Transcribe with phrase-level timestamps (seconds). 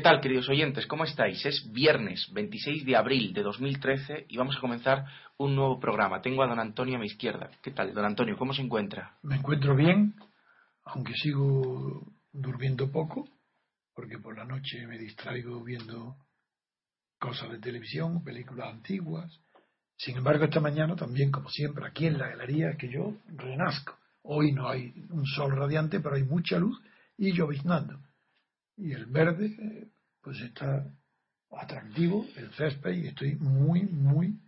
[0.00, 0.86] ¿Qué tal, queridos oyentes?
[0.86, 1.44] ¿Cómo estáis?
[1.44, 5.04] Es viernes 26 de abril de 2013 y vamos a comenzar
[5.36, 6.22] un nuevo programa.
[6.22, 7.50] Tengo a don Antonio a mi izquierda.
[7.62, 8.34] ¿Qué tal, don Antonio?
[8.38, 9.18] ¿Cómo se encuentra?
[9.22, 10.14] Me encuentro bien,
[10.86, 13.28] aunque sigo durmiendo poco,
[13.94, 16.16] porque por la noche me distraigo viendo
[17.18, 19.30] cosas de televisión, películas antiguas.
[19.98, 23.98] Sin embargo, esta mañana también, como siempre, aquí en la galería, que yo renazco.
[24.22, 26.80] Hoy no hay un sol radiante, pero hay mucha luz
[27.18, 28.00] y lloviznando
[28.80, 29.88] y el verde
[30.22, 30.86] pues está
[31.50, 34.38] atractivo, el césped, y estoy muy, muy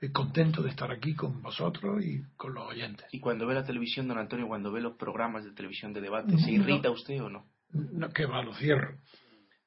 [0.00, 3.06] eh, contento de estar aquí con vosotros y con los oyentes.
[3.12, 6.36] Y cuando ve la televisión, don Antonio, cuando ve los programas de televisión de debate,
[6.38, 7.46] ¿se irrita usted o no?
[7.70, 8.98] No, que va, lo cierro.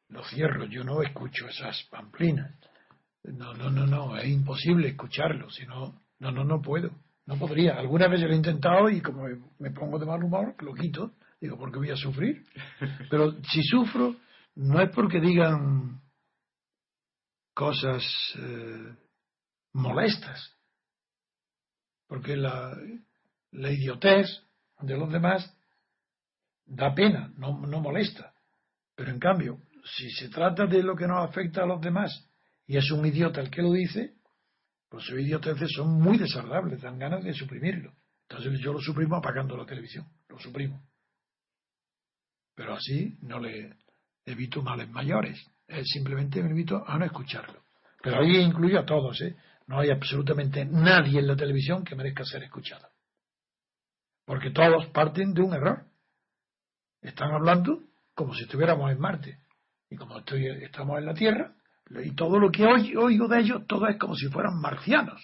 [0.09, 2.53] Lo cierro, yo no escucho esas pamplinas.
[3.23, 6.91] No, no, no, no, es imposible escucharlo, si no, no, no, no puedo.
[7.25, 7.73] No podría.
[7.75, 9.25] Alguna vez lo he intentado y como
[9.59, 12.45] me pongo de mal humor, lo quito Digo, ¿por qué voy a sufrir?
[13.09, 14.15] Pero si sufro,
[14.55, 16.01] no es porque digan
[17.53, 18.03] cosas
[18.37, 18.95] eh,
[19.73, 20.55] molestas,
[22.07, 22.75] porque la,
[23.51, 24.27] la idiotez
[24.81, 25.55] de los demás
[26.65, 28.33] da pena, no, no molesta.
[28.95, 32.29] Pero en cambio, si se trata de lo que nos afecta a los demás
[32.65, 34.15] y es un idiota el que lo dice,
[34.89, 37.93] pues sus idioteces son muy desagradables, dan ganas de suprimirlo.
[38.29, 40.86] Entonces yo lo suprimo apagando la televisión, lo suprimo.
[42.57, 43.78] Pero así no le
[44.25, 45.40] evito males mayores.
[45.84, 47.62] simplemente me invito a no escucharlo.
[48.01, 49.38] Pero ahí incluyo a todos, ¿eh?
[49.68, 52.88] No hay absolutamente nadie en la televisión que merezca ser escuchado.
[54.25, 55.85] Porque todos parten de un error.
[57.01, 57.84] Están hablando
[58.16, 59.37] como si estuviéramos en Marte.
[59.91, 61.53] Y como estoy, estamos en la Tierra,
[62.03, 65.22] y todo lo que oigo de ellos, todo es como si fueran marcianos.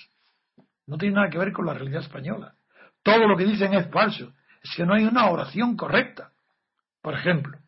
[0.85, 2.55] No tiene nada que ver con la realidad española.
[3.01, 4.33] Todo lo que dicen es falso.
[4.61, 6.32] Es que no hay una oración correcta.
[7.03, 7.59] Por ejemplo,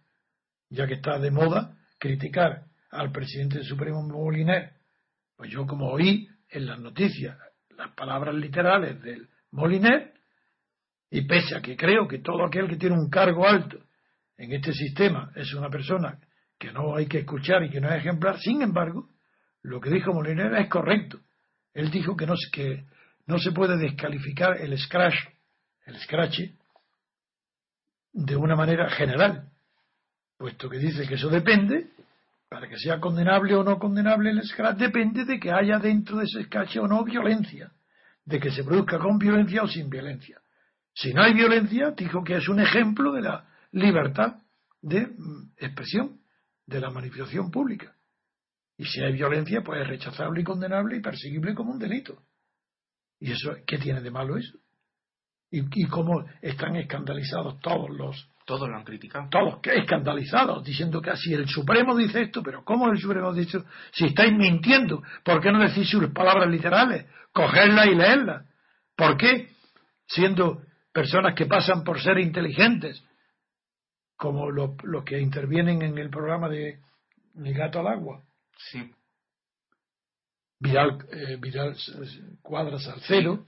[0.69, 4.71] ya que está de moda criticar al presidente Supremo Moliner,
[5.35, 7.37] pues yo como oí en las noticias
[7.71, 10.13] las palabras literales del Moliner,
[11.11, 13.77] y pese a que creo que todo aquel que tiene un cargo alto
[14.37, 16.17] en este sistema es una persona
[16.57, 19.09] que no hay que escuchar y que no es ejemplar, sin embargo,
[19.63, 21.19] lo que dijo Moliner es correcto.
[21.73, 22.85] Él dijo que no, que
[23.27, 25.15] no se puede descalificar el scratch,
[25.87, 26.39] el scratch
[28.15, 29.49] de una manera general.
[30.37, 31.89] puesto que dice que eso depende,
[32.49, 36.23] para que sea condenable o no condenable el scratch, depende de que haya dentro de
[36.23, 37.71] ese scratch o no violencia,
[38.23, 40.39] de que se produzca con violencia o sin violencia.
[40.93, 44.37] Si no hay violencia, dijo que es un ejemplo de la libertad
[44.81, 46.21] de mm, expresión,
[46.65, 47.95] de la manifestación pública.
[48.77, 52.21] Y si hay violencia, pues es rechazable y condenable y perseguible como un delito.
[53.19, 54.57] ¿Y eso qué tiene de malo eso?
[55.55, 59.27] ¿Y, y cómo están escandalizados todos los todos lo han criticado.
[59.29, 63.69] Todos escandalizados, diciendo que así el Supremo dice esto, pero ¿cómo el Supremo dice esto?
[63.91, 67.07] Si estáis mintiendo, ¿por qué no decís sus palabras literales?
[67.33, 68.45] Cogerlas y leerlas.
[68.95, 69.49] ¿Por qué?
[70.07, 70.61] Siendo
[70.93, 73.03] personas que pasan por ser inteligentes,
[74.15, 76.79] como los que intervienen en el programa de
[77.33, 78.21] Mi gato al agua.
[78.57, 78.91] Sí.
[80.59, 81.75] Vidal, eh, Vidal
[82.41, 83.45] Cuadras Salcero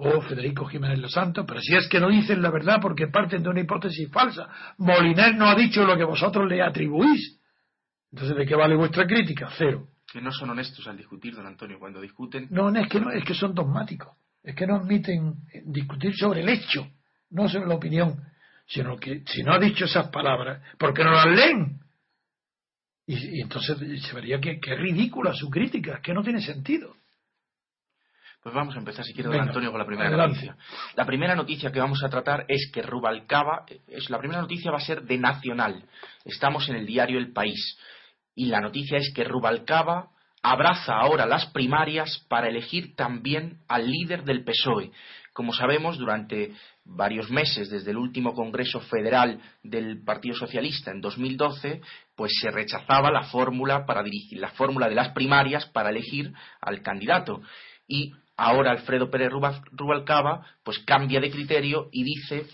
[0.00, 3.42] o Federico Jiménez Los Santos, pero si es que no dicen la verdad porque parten
[3.42, 4.48] de una hipótesis falsa.
[4.78, 7.40] Moliner no ha dicho lo que vosotros le atribuís.
[8.12, 9.50] Entonces, ¿de qué vale vuestra crítica?
[9.58, 9.88] Cero.
[10.10, 12.46] Que no son honestos al discutir, don Antonio, cuando discuten.
[12.50, 14.16] No, no es que, no, es que son dogmáticos.
[14.42, 15.34] Es que no admiten
[15.66, 16.86] discutir sobre el hecho,
[17.30, 18.22] no sobre la opinión,
[18.66, 21.80] sino que si no ha dicho esas palabras, porque no las leen.
[23.04, 26.94] Y, entonces se vería que, que es ridícula su crítica, que no tiene sentido.
[28.42, 30.56] Pues vamos a empezar, si quiere, don Antonio, con la primera noticia.
[30.94, 34.78] La primera noticia que vamos a tratar es que Rubalcaba, es, la primera noticia va
[34.78, 35.84] a ser de Nacional.
[36.24, 37.78] Estamos en el diario El País.
[38.34, 40.10] Y la noticia es que Rubalcaba
[40.42, 44.92] abraza ahora las primarias para elegir también al líder del PSOE.
[45.32, 46.52] Como sabemos, durante
[46.84, 51.80] varios meses, desde el último Congreso Federal del Partido Socialista en 2012,
[52.16, 56.82] pues se rechazaba la fórmula para dirigir, la fórmula de las primarias para elegir al
[56.82, 57.40] candidato.
[57.86, 59.30] Y Ahora Alfredo Pérez
[59.72, 62.46] Rubalcaba pues cambia de criterio y dice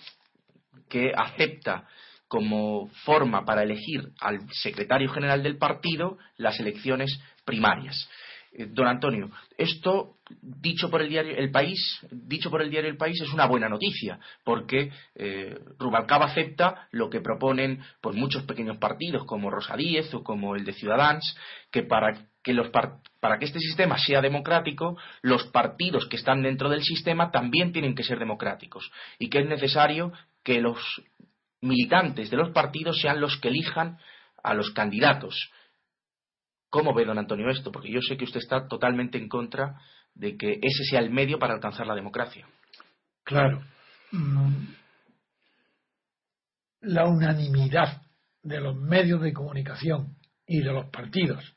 [0.88, 1.86] que acepta
[2.26, 8.08] como forma para elegir al secretario general del partido las elecciones primarias.
[8.52, 11.78] Eh, don Antonio, esto dicho por el diario El País,
[12.10, 17.10] dicho por el diario El País es una buena noticia, porque eh, Rubalcaba acepta lo
[17.10, 21.36] que proponen pues muchos pequeños partidos como Rosa Díez o como el de Ciudadanos,
[21.70, 26.68] que para que los para que este sistema sea democrático, los partidos que están dentro
[26.68, 30.12] del sistema también tienen que ser democráticos y que es necesario
[30.44, 30.78] que los
[31.60, 33.98] militantes de los partidos sean los que elijan
[34.42, 35.50] a los candidatos
[36.74, 37.70] ¿Cómo ve don Antonio esto?
[37.70, 39.80] Porque yo sé que usted está totalmente en contra
[40.12, 42.48] de que ese sea el medio para alcanzar la democracia.
[43.22, 43.62] Claro.
[46.80, 48.02] La unanimidad
[48.42, 50.16] de los medios de comunicación
[50.48, 51.54] y de los partidos,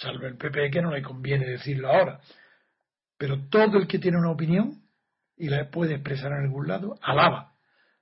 [0.00, 2.20] salvo el PP que no le conviene decirlo ahora,
[3.16, 4.82] pero todo el que tiene una opinión
[5.36, 7.54] y la puede expresar en algún lado, alaba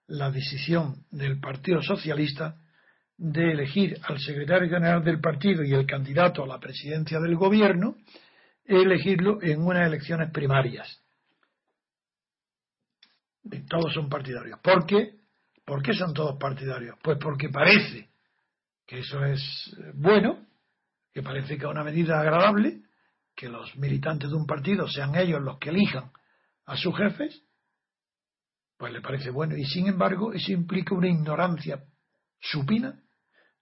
[0.07, 2.57] la decisión del Partido Socialista
[3.17, 7.97] de elegir al secretario general del partido y el candidato a la presidencia del gobierno,
[8.65, 11.03] elegirlo en unas elecciones primarias.
[13.69, 14.61] todos son partidarios.
[14.61, 15.15] ¿Por qué?
[15.65, 16.97] ¿Por qué son todos partidarios?
[17.03, 18.11] Pues porque parece
[18.87, 20.46] que eso es bueno,
[21.17, 22.83] que parece que es una medida agradable,
[23.35, 26.13] que los militantes de un partido sean ellos los que elijan
[26.67, 27.43] a sus jefes,
[28.77, 29.57] pues le parece bueno.
[29.57, 31.83] Y sin embargo, eso implica una ignorancia
[32.39, 33.01] supina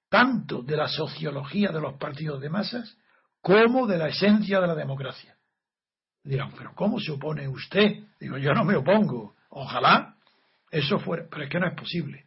[0.08, 2.98] tanto de la sociología de los partidos de masas
[3.40, 5.36] como de la esencia de la democracia.
[6.24, 8.02] Dirán, pero ¿cómo se opone usted?
[8.18, 9.36] Digo, yo no me opongo.
[9.50, 10.16] Ojalá
[10.72, 12.26] eso fuera, pero es que no es posible.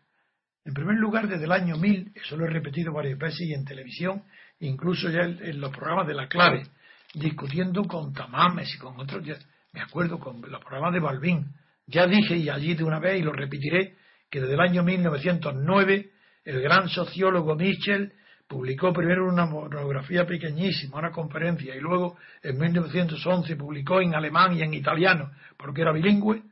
[0.67, 3.63] En primer lugar, desde el año 1000, eso lo he repetido varias veces y en
[3.63, 4.24] televisión,
[4.59, 6.67] incluso ya en, los programas de la clave,
[7.13, 9.25] discutiendo con Tamames y con otros,
[9.71, 11.53] me acuerdo con los programas de Balbín,
[11.86, 13.95] ya dije y allí de una vez y lo repetiré,
[14.29, 16.12] que desde el año 1909
[16.43, 18.12] el gran sociólogo Michel
[18.45, 24.63] publicó primero una monografía pequeñísima, una conferencia, y luego en 1911 publicó en alemán y
[24.63, 26.43] en italiano, porque era bilingüe,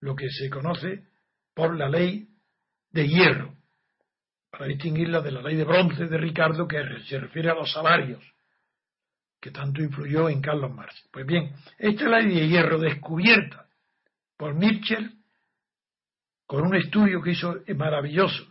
[0.00, 1.02] lo que se conoce
[1.54, 2.31] por la ley
[2.92, 3.54] de hierro,
[4.50, 8.22] para distinguirla de la ley de bronce de Ricardo, que se refiere a los salarios,
[9.40, 11.08] que tanto influyó en Carlos Marx.
[11.10, 13.66] Pues bien, esta ley de hierro descubierta
[14.36, 15.10] por Mitchell,
[16.46, 18.46] con un estudio que hizo maravilloso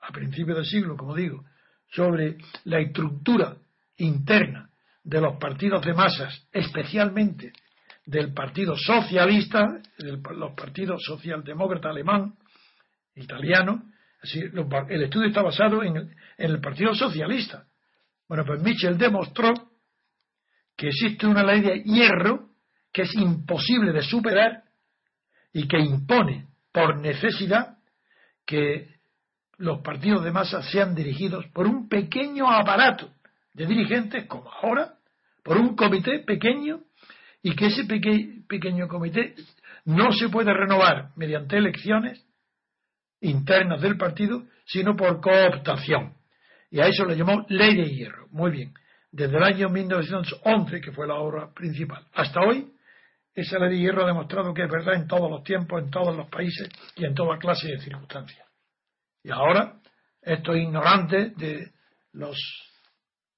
[0.00, 1.44] a principios del siglo, como digo,
[1.92, 3.56] sobre la estructura
[3.96, 4.68] interna
[5.04, 7.52] de los partidos de masas, especialmente
[8.06, 12.34] del Partido Socialista, de los partidos socialdemócrata alemán,
[13.16, 13.84] italiano,
[14.22, 17.66] así, el estudio está basado en el, en el Partido Socialista.
[18.28, 19.52] Bueno, pues Mitchell demostró
[20.76, 22.48] que existe una ley de hierro
[22.92, 24.62] que es imposible de superar
[25.52, 27.78] y que impone por necesidad
[28.46, 28.94] que
[29.58, 33.10] los partidos de masa sean dirigidos por un pequeño aparato
[33.52, 34.94] de dirigentes, como ahora,
[35.42, 36.80] por un comité pequeño,
[37.42, 39.34] y que ese pequeño comité
[39.84, 42.23] no se puede renovar mediante elecciones
[43.20, 46.14] internas del partido, sino por cooptación.
[46.70, 48.26] Y a eso le llamó ley de hierro.
[48.30, 48.74] Muy bien.
[49.10, 52.72] Desde el año 1911, que fue la obra principal, hasta hoy,
[53.34, 56.16] esa ley de hierro ha demostrado que es verdad en todos los tiempos, en todos
[56.16, 58.46] los países y en toda clase de circunstancias.
[59.22, 59.80] Y ahora,
[60.20, 61.72] estos ignorantes de
[62.12, 62.36] los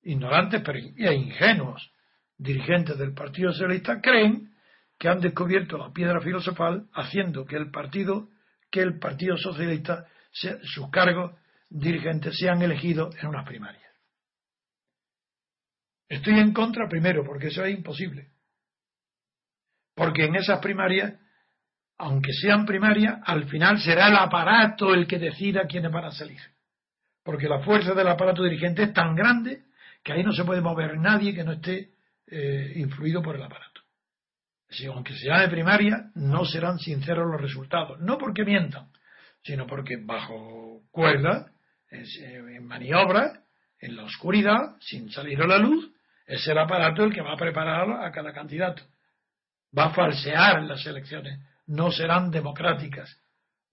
[0.02, 1.90] ignorantes pero e ingenuos
[2.38, 4.52] dirigentes del Partido Socialista creen
[4.98, 8.28] que han descubierto la piedra filosofal haciendo que el partido
[8.70, 11.32] que el Partido Socialista sus cargos
[11.70, 13.84] dirigentes sean elegidos en unas primarias.
[16.08, 18.28] Estoy en contra primero porque eso es imposible.
[19.94, 21.14] Porque en esas primarias,
[21.98, 26.40] aunque sean primarias, al final será el aparato el que decida quiénes van a salir.
[27.24, 29.64] Porque la fuerza del aparato dirigente es tan grande
[30.04, 31.90] que ahí no se puede mover nadie que no esté
[32.28, 33.75] eh, influido por el aparato.
[34.68, 38.00] Si, aunque sea de primaria, no serán sinceros los resultados.
[38.00, 38.90] No porque mientan,
[39.42, 41.52] sino porque bajo cuerda,
[41.90, 42.04] en,
[42.48, 43.44] en maniobra,
[43.80, 45.92] en la oscuridad, sin salir a la luz,
[46.26, 48.82] es el aparato el que va a preparar a cada candidato.
[49.76, 51.38] Va a falsear las elecciones.
[51.66, 53.20] No serán democráticas.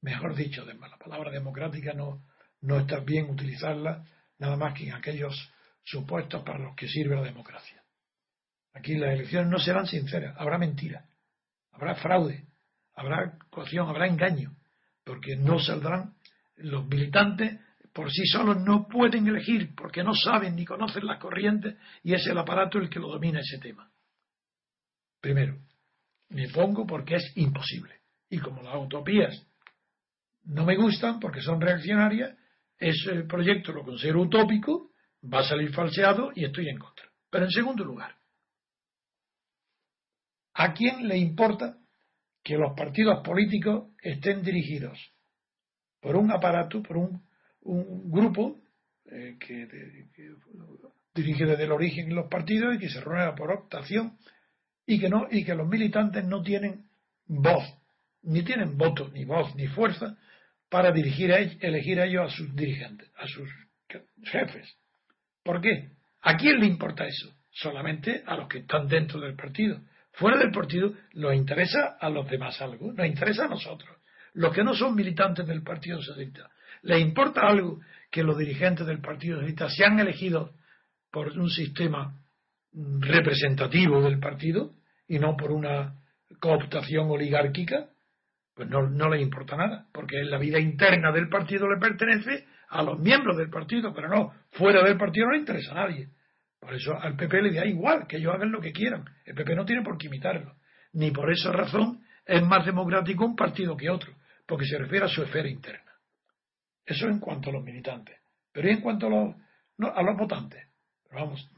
[0.01, 2.23] Mejor dicho, la palabra democrática no,
[2.61, 4.03] no está bien utilizarla
[4.37, 5.51] nada más que en aquellos
[5.83, 7.82] supuestos para los que sirve la democracia.
[8.73, 11.05] Aquí las elecciones no serán sinceras, habrá mentira,
[11.71, 12.47] habrá fraude,
[12.95, 14.55] habrá coacción, habrá engaño,
[15.03, 16.15] porque no saldrán
[16.57, 17.59] los militantes
[17.93, 22.25] por sí solos no pueden elegir porque no saben ni conocen las corrientes y es
[22.25, 23.89] el aparato el que lo domina ese tema.
[25.21, 25.59] Primero,
[26.29, 28.01] me pongo porque es imposible.
[28.29, 29.45] Y como las utopías
[30.45, 32.35] no me gustan porque son reaccionarias,
[32.79, 34.89] ese proyecto lo considero utópico
[35.31, 37.05] va a salir falseado y estoy en contra.
[37.29, 38.15] Pero en segundo lugar,
[40.53, 41.77] ¿a quién le importa
[42.43, 44.99] que los partidos políticos estén dirigidos
[46.01, 47.23] por un aparato, por un,
[48.11, 48.61] grupo
[49.05, 49.67] eh, que,
[51.15, 54.17] dirige desde el origen los partidos y que se renueva por optación
[54.85, 56.85] y que no y que los militantes no tienen
[57.25, 57.63] voz,
[58.23, 60.17] ni tienen voto, ni voz, ni fuerza
[60.69, 63.49] para dirigir a elegir a ellos a sus dirigentes, a sus
[64.23, 64.75] jefes.
[65.43, 65.91] ¿Por qué?
[66.21, 67.33] ¿A quién le importa eso?
[67.51, 69.79] Solamente a los que están dentro del partido.
[70.13, 73.97] Fuera del partido nos interesa a los demás algo, nos interesa a nosotros.
[74.33, 76.49] Los que no son militantes del Partido Socialista,
[76.83, 77.79] ¿les importa algo
[78.11, 80.51] que los dirigentes del Partido Socialista sean elegidos
[81.11, 82.19] por un sistema
[82.73, 84.73] representativo del partido
[85.07, 85.95] y no por una
[86.39, 87.89] cooptación oligárquica?
[88.55, 92.83] Pues no, no les importa nada, porque la vida interna del partido le pertenece a
[92.83, 96.09] los miembros del partido, pero no, fuera del partido no le interesa a nadie.
[96.63, 99.05] Por eso al PP le da igual que ellos hagan lo que quieran.
[99.25, 100.55] El PP no tiene por qué imitarlo.
[100.93, 104.13] Ni por esa razón es más democrático un partido que otro,
[104.45, 105.91] porque se refiere a su esfera interna.
[106.85, 108.17] Eso en cuanto a los militantes.
[108.51, 109.35] Pero en cuanto a los,
[109.95, 110.65] a los votantes,
[111.11, 111.49] vamos,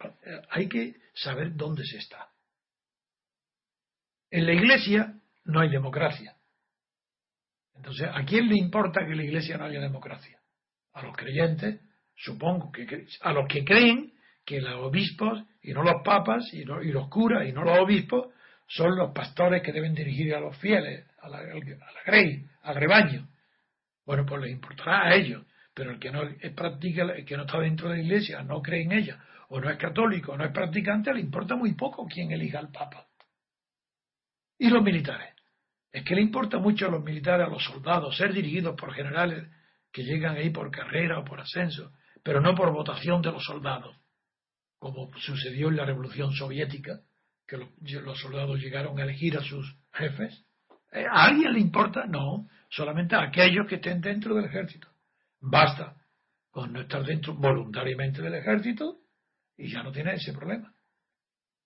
[0.49, 2.29] hay que saber dónde se está.
[4.31, 6.35] En la iglesia no hay democracia.
[7.75, 10.39] Entonces, ¿a quién le importa que en la iglesia no haya democracia?
[10.95, 11.81] a los creyentes,
[12.15, 14.13] supongo que a los que creen
[14.45, 18.27] que los obispos y no los papas y, los curas y no los obispos
[18.67, 21.41] son los pastores que deben dirigir a los fieles, a la,
[22.05, 23.27] grey, al rebaño.
[24.05, 27.43] Bueno, pues les importará a ellos, pero el que no es practica, el que no
[27.43, 30.51] está dentro de la iglesia, no cree en ella, o no es católico, no es
[30.51, 33.07] practicante, le importa muy poco quién elija al papa.
[34.57, 35.33] Y los militares.
[35.91, 39.47] Es que le importa mucho a los militares, a los soldados, ser dirigidos por generales
[39.91, 43.95] que llegan ahí por carrera o por ascenso, pero no por votación de los soldados,
[44.85, 47.01] como sucedió en la Revolución Soviética,
[47.47, 50.45] que los, soldados llegaron a elegir a sus jefes.
[50.91, 52.05] ¿A alguien le importa?
[52.05, 54.87] No, solamente a aquellos que estén dentro del ejército.
[55.41, 55.95] Basta
[56.51, 58.99] con no estar dentro voluntariamente del ejército
[59.57, 60.71] y ya no tiene ese problema.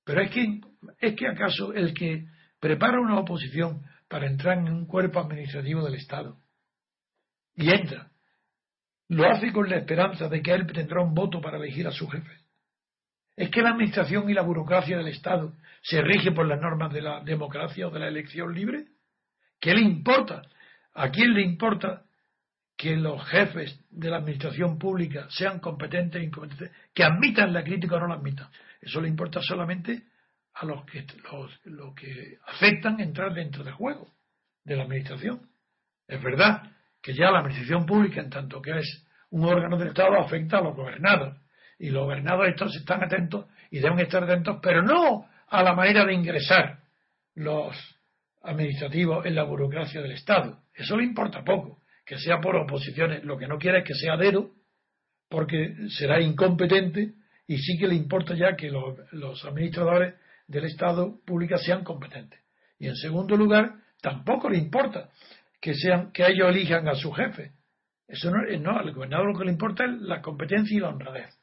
[0.05, 0.61] Pero es que,
[0.99, 2.25] es que acaso el que
[2.57, 6.39] prepara una oposición para entrar en un cuerpo administrativo del Estado
[7.53, 8.11] y entra
[9.09, 12.07] lo hace con la esperanza de que él tendrá un voto para elegir a su
[12.07, 12.48] jefe.
[13.39, 17.01] ¿Es que la administración y la burocracia del Estado se rige por las normas de
[17.01, 18.87] la democracia o de la elección libre?
[19.61, 20.41] ¿Qué le importa?
[20.93, 22.03] ¿A quién le importa
[22.75, 27.95] que los jefes de la administración pública sean competentes e incompetentes, que admitan la crítica
[27.95, 28.49] o no la admitan?
[28.81, 30.03] Eso le importa solamente
[30.55, 31.05] a los que,
[31.63, 34.11] los que aceptan entrar dentro del juego
[34.65, 35.49] de la administración.
[36.09, 40.19] Es verdad que ya la administración pública, en tanto que es un órgano del Estado
[40.19, 41.37] afecta a los gobernados.
[41.79, 46.05] Y los gobernados estos están atentos y deben estar atentos, pero no a la manera
[46.05, 46.79] de ingresar
[47.35, 47.75] los
[48.43, 50.61] administrativos en la burocracia del Estado.
[50.73, 53.23] Eso le importa poco, que sea por oposiciones.
[53.23, 54.51] Lo que no quiere es que sea dedo,
[55.29, 57.13] porque será incompetente
[57.47, 60.15] y sí que le importa ya que los, administradores
[60.47, 62.39] del Estado público sean competentes.
[62.77, 65.09] Y en segundo lugar, tampoco le importa
[65.61, 67.53] que sean que ellos elijan a su jefe.
[68.07, 71.38] Eso no al gobernador lo que le importa es la competencia y la honradez.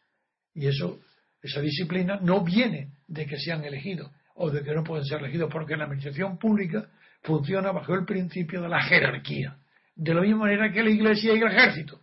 [0.56, 0.98] Y eso,
[1.42, 5.50] esa disciplina no viene de que sean elegidos o de que no pueden ser elegidos,
[5.52, 6.88] porque la administración pública
[7.22, 9.58] funciona bajo el principio de la jerarquía,
[9.94, 12.00] de la misma manera que la Iglesia y el ejército,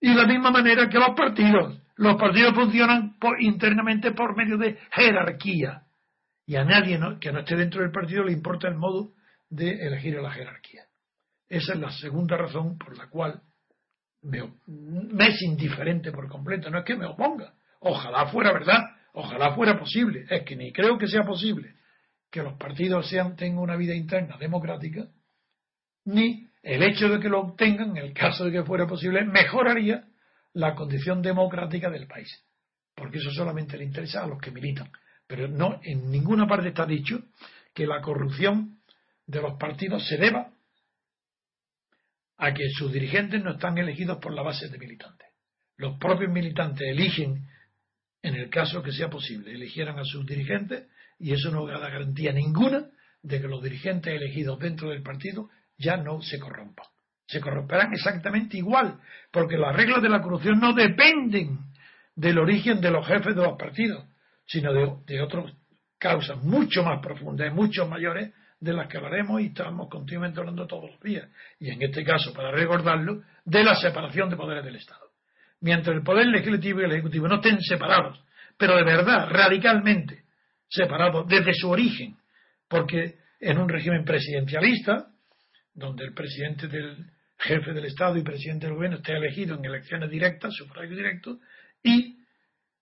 [0.00, 1.80] y de la misma manera que los partidos.
[1.96, 5.82] Los partidos funcionan internamente por medio de jerarquía,
[6.46, 9.12] y a nadie que no esté dentro del partido le importa el modo
[9.48, 10.82] de elegir a la jerarquía.
[11.48, 13.42] Esa es la segunda razón por la cual
[14.22, 16.70] me, es indiferente por completo.
[16.70, 17.54] No es que me oponga.
[17.84, 18.80] Ojalá fuera verdad.
[19.12, 20.26] Ojalá fuera posible.
[20.28, 21.74] Es que ni creo que sea posible
[22.30, 25.06] que los partidos tengan una vida interna democrática,
[26.06, 30.04] ni el hecho de que lo obtengan, en el caso de que fuera posible, mejoraría
[30.54, 32.44] la condición democrática del país.
[32.94, 34.90] Porque eso solamente le interesa a los que militan.
[35.26, 37.22] Pero no, en ninguna parte está dicho
[37.72, 38.80] que la corrupción
[39.26, 40.50] de los partidos se deba
[42.36, 45.28] a que sus dirigentes no están elegidos por la base de militantes.
[45.76, 47.48] Los propios militantes eligen,
[48.24, 50.88] en el caso que sea posible, eligieran a sus dirigentes
[51.18, 52.86] y eso no da garantía ninguna
[53.22, 56.86] de que los dirigentes elegidos dentro del partido ya no se corrompan.
[57.26, 58.98] Se corromperán exactamente igual,
[59.30, 61.58] porque las reglas de la corrupción no dependen
[62.16, 64.06] del origen de los jefes de los partidos,
[64.46, 65.52] sino de, otras
[65.98, 70.66] causas mucho más profundas y mucho mayores de las que hablaremos y estamos continuamente hablando
[70.66, 71.28] todos los días.
[71.60, 75.03] Y en este caso, para recordarlo, de la separación de poderes del Estado.
[75.64, 78.22] Mientras el poder legislativo y el ejecutivo no estén separados,
[78.58, 80.24] pero de verdad, radicalmente
[80.68, 82.18] separados desde su origen,
[82.68, 85.06] porque en un régimen presidencialista,
[85.72, 87.06] donde el presidente del
[87.38, 91.38] jefe del Estado y presidente del gobierno esté elegido en elecciones directas, sufragio directo,
[91.82, 92.18] y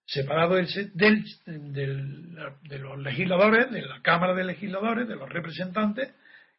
[0.05, 6.13] separado del, de los legisladores, de la Cámara de Legisladores, de los representantes,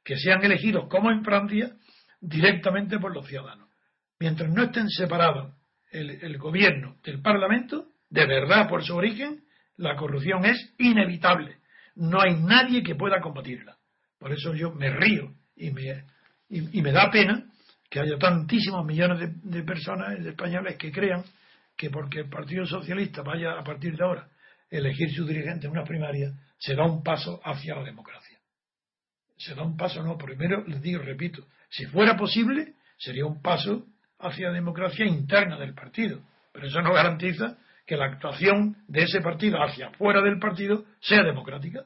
[0.05, 1.73] que sean elegidos, como en Francia,
[2.21, 3.67] directamente por los ciudadanos.
[4.19, 5.51] Mientras no estén separados
[5.93, 9.43] el, gobierno del Parlamento, de verdad por su origen,
[9.77, 11.58] la corrupción es inevitable.
[11.95, 13.77] No hay nadie que pueda combatirla.
[14.19, 16.06] Por eso yo me río y me,
[16.49, 17.45] y, me da pena
[17.89, 21.23] que haya tantísimos millones de, de personas, de españoles, que crean
[21.77, 25.71] que porque el Partido Socialista vaya a partir de ahora a elegir su dirigente en
[25.71, 28.39] una primaria, se da un paso hacia la democracia.
[29.38, 33.88] Se da un paso, no, primero les digo, repito, si fuera posible, sería un paso
[34.23, 39.62] hacia democracia interna del partido, pero eso no garantiza que la actuación de ese partido
[39.62, 41.86] hacia fuera del partido sea democrática,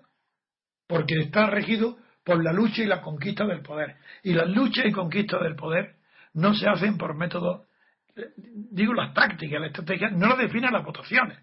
[0.88, 3.96] porque está regido por la lucha y la conquista del poder.
[4.24, 5.96] Y la lucha y conquista del poder
[6.34, 7.68] no se hacen por métodos
[8.46, 11.40] digo las tácticas, la estrategia, no lo definen las votaciones,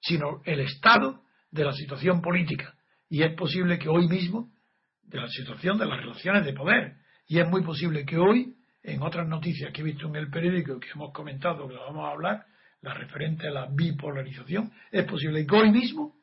[0.00, 2.74] sino el estado de la situación política.
[3.08, 4.50] Y es posible que hoy mismo,
[5.02, 9.02] de la situación de las relaciones de poder, y es muy posible que hoy, en
[9.02, 12.46] otras noticias que he visto en el periódico que hemos comentado, que vamos a hablar,
[12.82, 16.16] la referente a la bipolarización, es posible que hoy mismo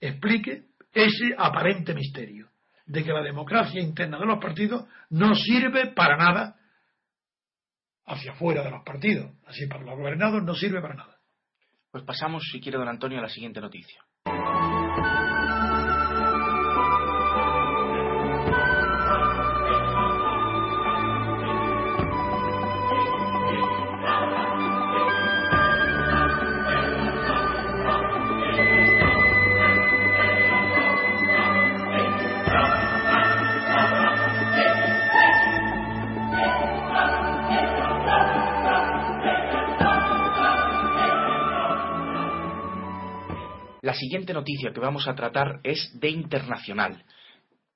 [0.00, 2.48] explique ese aparente misterio
[2.86, 6.56] de que la democracia interna de los partidos no sirve para nada
[8.06, 9.32] hacia afuera de los partidos.
[9.46, 11.18] Así para los gobernados no sirve para nada.
[11.90, 14.04] Pues pasamos, si quiere, don Antonio, a la siguiente noticia.
[43.94, 47.04] La siguiente noticia que vamos a tratar es de internacional.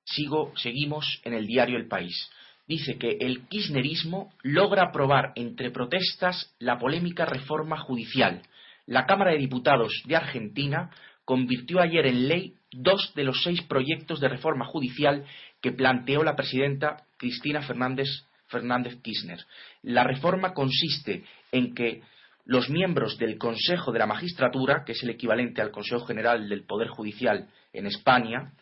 [0.03, 2.29] Sigo, seguimos en el diario El País.
[2.67, 8.41] Dice que el kirchnerismo logra aprobar entre protestas la polémica reforma judicial.
[8.85, 10.89] La Cámara de Diputados de Argentina
[11.23, 15.23] convirtió ayer en ley dos de los seis proyectos de reforma judicial
[15.61, 18.09] que planteó la presidenta Cristina Fernández,
[18.47, 19.39] Fernández Kirchner.
[19.83, 22.01] La reforma consiste en que
[22.49, 26.65] los miembros del Consejo de la Magistratura, que es el equivalente al Consejo General del
[26.65, 28.53] Poder Judicial en España,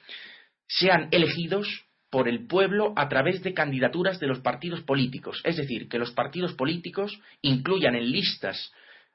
[0.68, 5.40] sean elegidos por el pueblo a través de candidaturas de los partidos políticos.
[5.46, 8.74] Es decir, que los partidos políticos incluyan en listas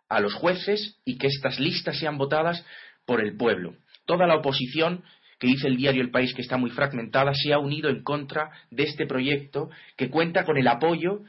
[0.09, 2.65] a los jueces y que estas listas sean votadas
[3.05, 3.75] por el pueblo.
[4.07, 5.05] Toda la oposición
[5.39, 8.53] que dice el diario El País que está muy fragmentada, se ha unido en contra
[8.71, 11.25] de este proyecto que cuenta con el apoyo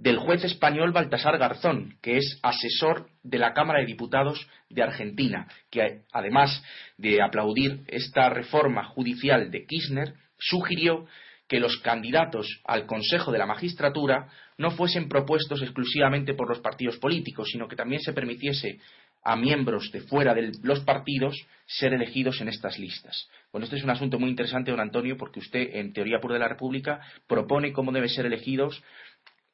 [0.00, 5.46] del juez español Baltasar Garzón, que es asesor de la Cámara de Diputados de Argentina,
[5.70, 6.64] que además
[6.96, 11.06] de aplaudir esta reforma judicial de Kirchner, sugirió
[11.46, 16.96] que los candidatos al Consejo de la Magistratura no fuesen propuestos exclusivamente por los partidos
[16.96, 18.78] políticos, sino que también se permitiese
[19.22, 21.36] a miembros de fuera de los partidos
[21.66, 23.28] ser elegidos en estas listas.
[23.52, 26.40] Bueno, este es un asunto muy interesante, don Antonio, porque usted, en Teoría Pura de
[26.40, 28.82] la República, propone cómo deben ser elegidos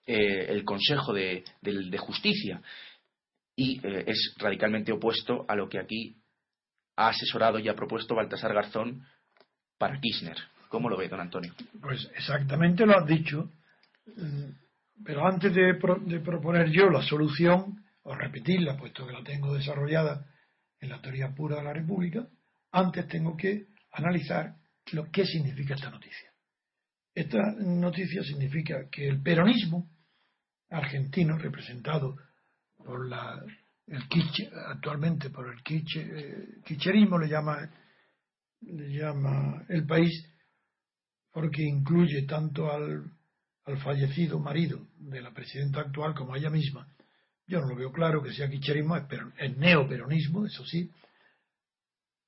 [0.07, 1.45] eh, el Consejo de,
[1.99, 2.61] Justicia
[3.55, 6.17] y eh, es radicalmente opuesto a lo que aquí
[6.97, 9.05] ha asesorado y ha propuesto Baltasar Garzón
[9.79, 10.37] para Kirchner.
[10.69, 11.55] ¿Cómo lo ve, don Antonio?
[11.81, 13.51] Pues exactamente lo has dicho,
[15.05, 20.25] pero antes de proponer yo la solución, o repetirla, puesto que la tengo desarrollada
[20.81, 22.27] en la teoría pura de la República,
[22.71, 24.55] antes tengo que analizar
[24.93, 26.31] lo que significa esta noticia.
[27.13, 29.91] Esta noticia significa que el peronismo
[30.71, 32.17] argentino, representado
[32.77, 33.43] por la,
[33.87, 34.03] el
[34.67, 37.71] actualmente por el quicherismo, le llama,
[38.63, 40.29] le llama el país,
[41.33, 43.11] porque incluye tanto al,
[43.65, 46.89] al fallecido marido de la presidenta actual como a ella misma.
[47.47, 50.91] Yo no lo veo claro que sea quicherismo, es, neoperonismo, eso sí.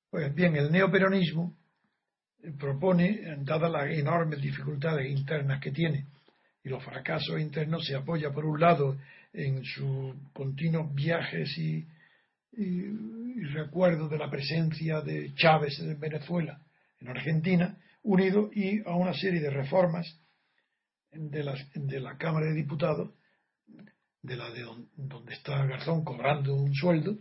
[0.09, 1.57] Pues bien, el neoperonismo
[2.57, 6.07] propone, dadas las enormes dificultades internas que tiene,
[6.69, 8.97] los fracasos internos se apoya por un lado
[9.33, 11.85] en sus continuos viajes y,
[13.53, 16.61] recuerdos de la presencia de Chávez en Venezuela,
[16.99, 20.19] en Argentina, unido y a una serie de reformas
[21.11, 23.11] de, las, de la Cámara de Diputados,
[24.21, 27.17] de la de donde está Garzón cobrando un sueldo,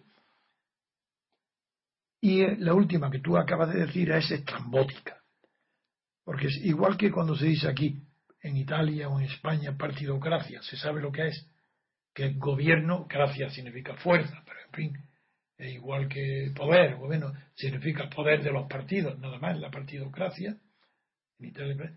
[2.20, 5.22] y la última que tú acabas de decir es estrambótica.
[6.24, 8.02] Porque es igual que cuando se dice aquí,
[8.42, 11.50] en Italia o en España partidocracia, se sabe lo que es,
[12.14, 15.08] que el gobierno, gracia significa fuerza, pero en fin,
[15.56, 20.56] es igual que poder, gobierno significa poder de los partidos, nada más, la partidocracia.
[21.38, 21.96] En Italia,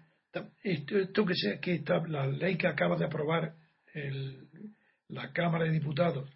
[0.63, 3.55] esto, que, sea, que está, la ley que acaba de aprobar
[3.93, 4.47] el,
[5.09, 6.29] la Cámara de Diputados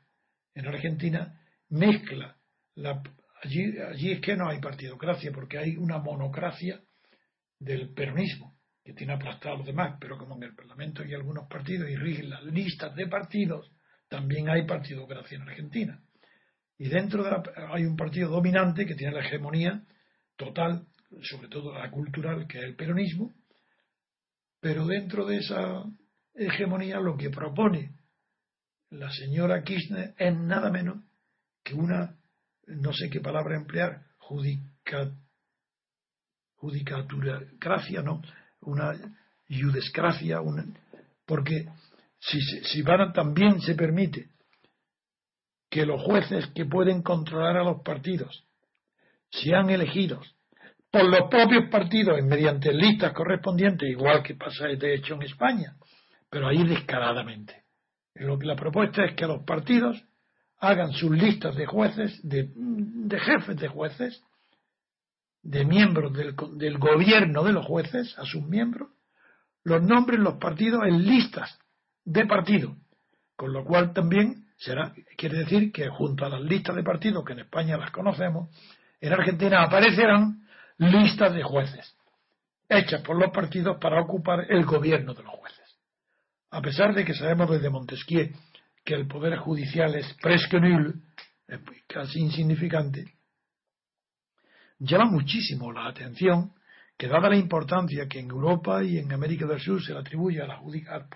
[0.53, 1.39] en Argentina
[1.69, 2.35] mezcla
[2.75, 3.01] la,
[3.41, 6.81] allí, allí es que no hay partidocracia porque hay una monocracia
[7.59, 8.54] del peronismo
[8.85, 11.95] que tiene aplastado a los demás, pero como en el Parlamento hay algunos partidos y
[11.95, 13.71] rigen las listas de partidos,
[14.07, 15.99] también hay partidocracia en Argentina.
[16.77, 17.43] Y dentro de la,
[17.73, 19.83] hay un partido dominante que tiene la hegemonía
[20.35, 20.85] total,
[21.23, 23.33] sobre todo la cultural, que es el peronismo,
[24.59, 25.83] pero dentro de esa
[26.35, 27.95] hegemonía lo que propone
[28.91, 31.03] la señora Kirchner es nada menos
[31.63, 32.19] que una,
[32.67, 35.11] no sé qué palabra emplear, judica,
[36.57, 38.21] judicaturacracia, ¿no?
[38.65, 38.93] Una
[39.47, 40.65] judescracia, una,
[41.25, 41.67] porque
[42.19, 44.29] si, si van, también se permite
[45.69, 48.45] que los jueces que pueden controlar a los partidos
[49.29, 50.35] sean elegidos
[50.91, 55.75] por los propios partidos mediante listas correspondientes, igual que pasa de hecho en España,
[56.29, 57.63] pero ahí descaradamente.
[58.13, 60.01] Lo que la propuesta es que los partidos
[60.59, 64.23] hagan sus listas de jueces, de, de jefes de jueces,
[65.45, 68.89] de miembros del, del, gobierno de los jueces, a sus miembros,
[69.63, 71.59] los nombren los partidos en listas
[72.03, 72.75] de partido,
[73.35, 77.33] con lo cual también será, quiere decir que junto a las listas de partidos que
[77.33, 78.49] en España las conocemos,
[78.99, 80.47] en Argentina aparecerán
[80.79, 81.95] listas de jueces,
[82.67, 85.77] hechas por los partidos para ocupar el gobierno de los jueces.
[86.49, 88.31] A pesar de que sabemos desde Montesquieu
[88.83, 91.03] que el poder judicial es presque nul,
[91.87, 93.14] casi insignificante,
[94.79, 96.53] llama muchísimo la atención
[96.97, 100.41] que dada la importancia que en Europa y en América del Sur se le atribuye
[100.41, 101.07] a la al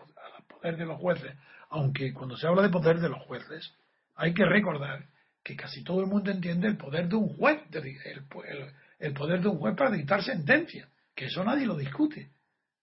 [0.47, 1.33] poder de los jueces,
[1.69, 3.73] aunque cuando se habla de poder de los jueces,
[4.15, 5.05] hay que recordar
[5.43, 9.57] que casi todo el mundo entiende el poder de un juez, el, poder de un
[9.57, 12.29] juez para dictar sentencia, que eso nadie lo discute,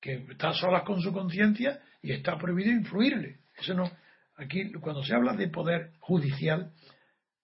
[0.01, 3.41] que está solas con su conciencia y está prohibido influirle.
[3.59, 3.91] Eso no,
[4.37, 6.73] aquí cuando se habla de poder judicial,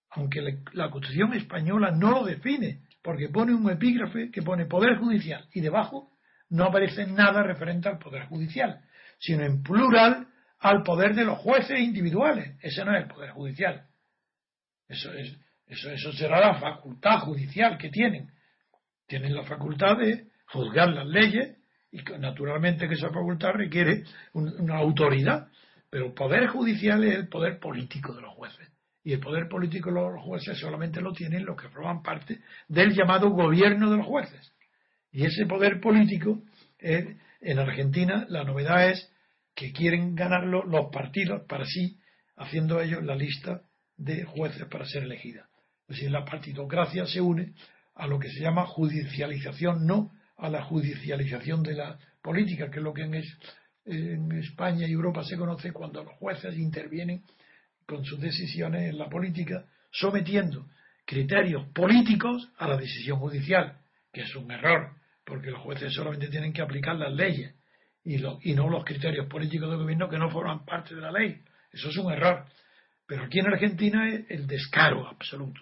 [0.09, 0.41] aunque
[0.73, 5.61] la Constitución española no lo define, porque pone un epígrafe que pone Poder Judicial y
[5.61, 6.09] debajo
[6.49, 8.81] no aparece nada referente al Poder Judicial,
[9.19, 10.27] sino en plural
[10.59, 12.57] al poder de los jueces individuales.
[12.61, 13.85] Ese no es el Poder Judicial.
[14.87, 15.37] Eso, es,
[15.67, 18.31] eso, eso será la facultad judicial que tienen.
[19.05, 21.57] Tienen la facultad de juzgar las leyes
[21.91, 25.47] Y naturalmente que esa facultad requiere una autoridad,
[25.89, 28.72] pero el poder judicial es el poder político de los jueces.
[29.03, 32.93] Y el poder político de los jueces solamente lo tienen los que forman parte del
[32.93, 34.53] llamado gobierno de los jueces.
[35.11, 36.41] Y ese poder político,
[36.79, 39.11] en Argentina, la novedad es
[39.53, 41.99] que quieren ganarlo los partidos para sí,
[42.37, 43.61] haciendo ellos la lista
[43.97, 45.47] de jueces para ser elegida.
[45.87, 47.53] Es decir, la partidocracia se une
[47.95, 52.83] a lo que se llama judicialización, no a la judicialización de la política, que es
[52.83, 53.21] lo que en,
[53.85, 57.23] en España y Europa se conoce cuando los jueces intervienen
[57.85, 60.67] con sus decisiones en la política, sometiendo
[61.05, 63.79] criterios políticos a la decisión judicial,
[64.11, 67.55] que es un error, porque los jueces solamente tienen que aplicar las leyes
[68.03, 68.15] y,
[68.49, 71.41] y no los criterios políticos del gobierno que no forman parte de la ley.
[71.71, 72.45] Eso es un error.
[73.05, 75.61] Pero aquí en Argentina es el descaro absoluto.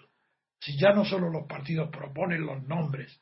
[0.60, 3.20] Si ya no solo los partidos proponen los nombres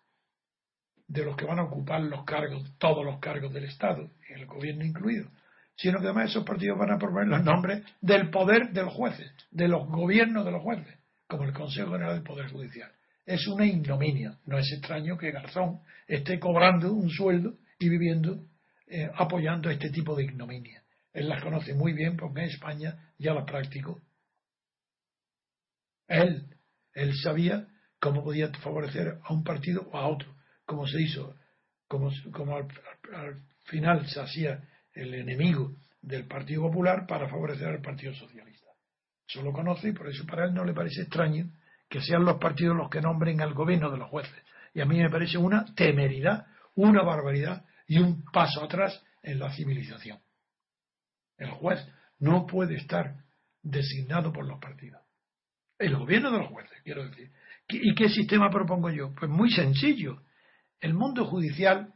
[1.08, 4.84] de los que van a ocupar los cargos, todos los cargos del Estado, el gobierno
[4.84, 5.30] incluido,
[5.80, 9.32] sino que además esos partidos van a proponer los nombres del poder de los jueces,
[9.50, 10.94] de los gobiernos de los jueces,
[11.26, 12.92] como el Consejo General del Poder Judicial.
[13.24, 14.38] Es una ignominia.
[14.44, 18.44] No es extraño que Garzón esté cobrando un sueldo y viviendo,
[18.88, 20.82] eh, apoyando este tipo de ignominia.
[21.14, 24.02] Él las conoce muy bien porque en España ya las practicó.
[26.08, 26.44] Él,
[26.92, 27.66] él sabía
[27.98, 30.34] cómo podía favorecer a un partido o a otro
[30.70, 31.34] como se hizo,
[31.88, 32.68] como, como al,
[33.64, 34.62] final se hacía
[34.94, 38.70] el enemigo del Partido Popular para favorecer al Partido Socialista.
[39.28, 41.50] Eso lo conoce y por eso para él no le parece extraño
[41.88, 44.44] que sean los partidos los que nombren al gobierno de los jueces.
[44.74, 49.52] Y a mí me parece una temeridad, una barbaridad y un paso atrás en la
[49.52, 50.20] civilización.
[51.36, 51.84] El juez
[52.18, 53.16] no puede estar
[53.62, 55.02] designado por los partidos.
[55.78, 57.30] El gobierno de los jueces, quiero decir.
[57.68, 59.14] ¿Y qué sistema propongo yo?
[59.14, 60.22] Pues muy sencillo.
[60.80, 61.92] El mundo judicial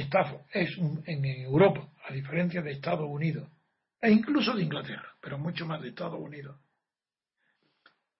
[0.00, 3.48] está, es en Europa, a diferencia de Estados Unidos,
[4.00, 6.60] e incluso de Inglaterra, pero mucho más de Estados Unidos.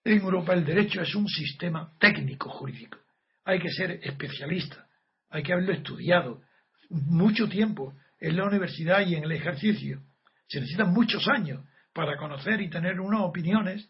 [0.04, 2.98] En Europa el derecho es un sistema técnico jurídico.
[3.44, 4.88] Hay que ser especialista,
[5.30, 6.42] hay que haberlo estudiado
[6.90, 10.02] mucho tiempo en la universidad y en el ejercicio.
[10.48, 13.88] Se necesitan muchos años para conocer y tener unas opiniones,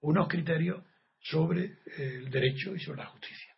[0.00, 0.84] unos criterios
[1.18, 3.54] sobre el derecho y sobre la justicia.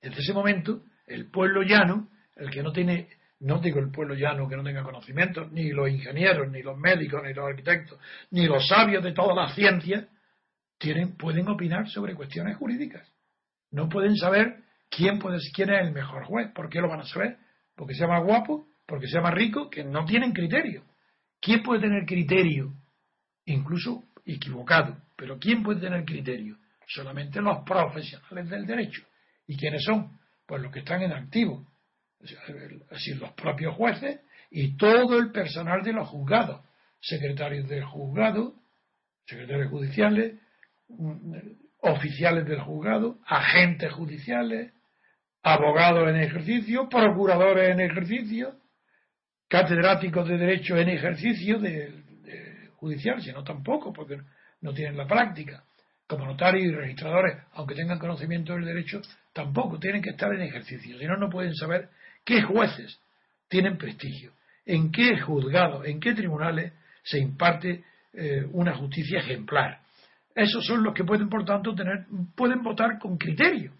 [0.00, 3.08] Desde ese momento, el pueblo llano, el que no tiene,
[3.40, 7.22] no digo el pueblo llano que no tenga conocimiento, ni los ingenieros, ni los médicos,
[7.24, 7.98] ni los arquitectos,
[8.30, 10.06] ni los sabios de todas las ciencias,
[10.78, 13.08] tienen, pueden opinar sobre cuestiones jurídicas.
[13.70, 14.56] No pueden saber
[14.90, 16.50] quién, puede, quién es el mejor juez.
[16.52, 17.38] ¿Por qué lo van a saber?
[17.76, 20.84] Porque sea más guapo, porque sea más rico, que no tienen criterio.
[21.40, 22.72] ¿Quién puede tener criterio?
[23.46, 24.96] Incluso equivocado.
[25.16, 26.58] Pero ¿quién puede tener criterio?
[26.86, 29.02] Solamente los profesionales del derecho.
[29.46, 30.18] ¿Y quiénes son?
[30.46, 31.66] Pues los que están en activo,
[32.22, 36.64] decir, los propios jueces y todo el personal de los juzgados,
[37.00, 38.54] secretarios del juzgado,
[39.26, 40.38] secretarios judiciales,
[40.88, 41.36] mm,
[41.80, 44.72] oficiales del juzgado, agentes judiciales,
[45.42, 48.56] abogados en ejercicio, procuradores en ejercicio,
[49.48, 52.00] catedráticos de derecho en ejercicio de,
[52.76, 54.18] judicial, si no tampoco, porque
[54.60, 55.64] no tienen la práctica,
[56.06, 59.00] como notarios y registradores, aunque tengan conocimiento del derecho,
[59.32, 61.90] tampoco tienen que estar en ejercicio, si no, no pueden saber
[62.24, 63.00] qué jueces
[63.48, 64.32] tienen prestigio,
[64.64, 69.80] en qué juzgados, en qué tribunales se imparte eh, una justicia ejemplar.
[70.34, 73.72] Esos son los que pueden, por tanto, tener, pueden votar con criterio.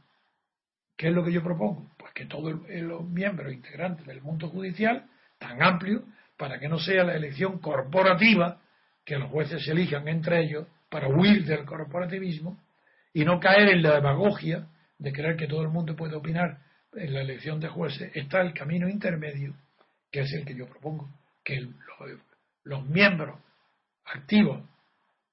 [0.97, 1.91] ¿Qué es lo que yo propongo?
[1.97, 5.07] Pues que todos los miembros integrantes del mundo judicial,
[5.39, 6.05] tan amplio,
[6.37, 8.61] para que no sea la elección corporativa,
[9.05, 12.59] que los jueces se elijan entre ellos para huir del corporativismo
[13.15, 14.67] y no caer en la demagogia
[14.99, 16.59] de creer que todo el mundo puede opinar
[16.95, 19.55] en la elección de jueces, está el camino intermedio,
[20.11, 21.09] que es el que yo propongo,
[21.45, 21.69] que
[22.65, 23.41] los, miembros
[24.05, 24.63] activos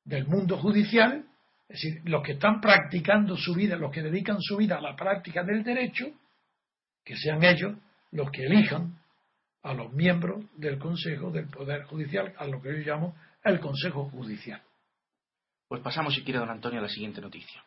[0.04, 1.26] del mundo judicial,
[1.68, 4.96] es decir, los que están practicando su vida, los que dedican su vida a la
[4.96, 6.06] práctica del derecho,
[7.04, 7.78] que sean ellos
[8.12, 9.00] los que elijan
[9.62, 14.10] a los miembros del Consejo del Poder Judicial, a lo que yo llamo el Consejo
[14.10, 14.62] Judicial.
[15.68, 17.64] Pues pasamos, si quiere, don Antonio, a la siguiente noticia.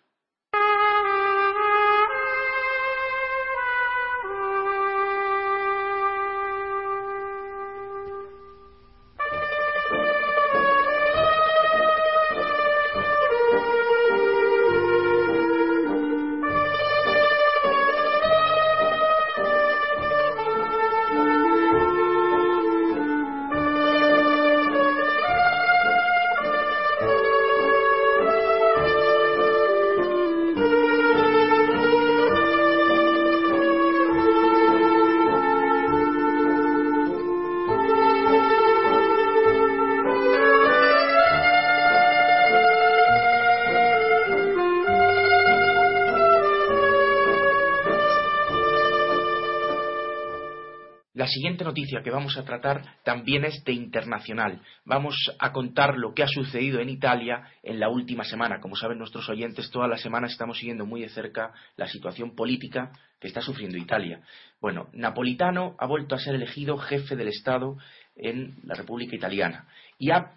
[51.73, 54.61] Noticia que vamos a tratar también es de internacional.
[54.85, 58.61] Vamos a contar lo que ha sucedido en Italia en la última semana.
[58.61, 62.93] Como saben nuestros oyentes, toda la semana estamos siguiendo muy de cerca la situación política
[63.19, 64.21] que está sufriendo Italia.
[64.61, 67.79] Bueno, Napolitano ha vuelto a ser elegido jefe del Estado
[68.17, 70.33] en la República Italiana y ha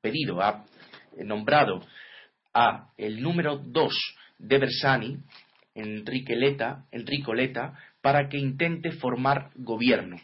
[0.00, 0.64] pedido, ha
[1.24, 1.86] nombrado
[2.52, 3.94] a el número dos
[4.38, 5.18] de Bersani,
[5.76, 10.16] Enrique Leta, Enrico Leta, para que intente formar gobierno.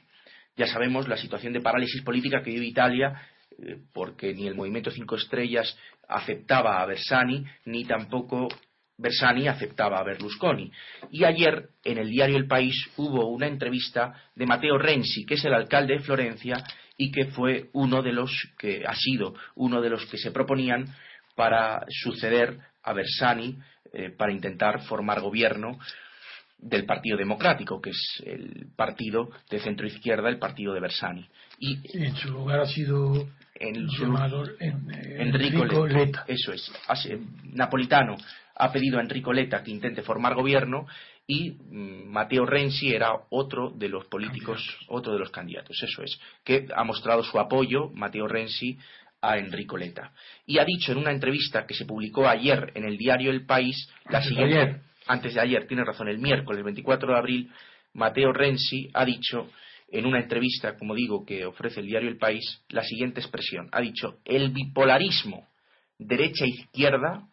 [0.57, 3.21] Ya sabemos la situación de parálisis política que vive Italia,
[3.59, 5.77] eh, porque ni el movimiento Cinco Estrellas
[6.09, 8.49] aceptaba a Bersani, ni tampoco
[8.97, 10.71] Bersani aceptaba a Berlusconi.
[11.11, 15.45] Y ayer, en el diario El País, hubo una entrevista de Matteo Renzi, que es
[15.45, 16.63] el alcalde de Florencia
[16.97, 20.87] y que fue uno de los que ha sido uno de los que se proponían
[21.35, 23.59] para suceder a Bersani
[23.93, 25.79] eh, para intentar formar gobierno
[26.59, 31.29] del Partido Democrático, que es el partido de centro izquierda, el partido de Bersani.
[31.59, 36.25] Y en su lugar ha sido en llamado Enrico, Letta.
[36.27, 36.73] Eso es.
[37.53, 38.17] Napolitano
[38.57, 40.87] ha pedido a Enrico Letta que intente formar gobierno
[41.27, 45.83] y mm, Matteo Renzi era otro de los políticos, otro de los candidatos.
[45.83, 46.19] Eso es.
[46.45, 48.79] Que ha mostrado su apoyo, Matteo Renzi,
[49.23, 50.13] a Enrico Letta.
[50.47, 53.91] Y ha dicho en una entrevista que se publicó ayer en el diario El País
[54.11, 57.53] la siguiente antes de ayer, tiene razón, el miércoles 24 de abril,
[57.93, 59.51] Mateo Renzi ha dicho
[59.89, 63.69] en una entrevista, como digo, que ofrece el diario El País, la siguiente expresión.
[63.73, 65.49] Ha dicho, el bipolarismo
[65.99, 67.29] derecha-izquierda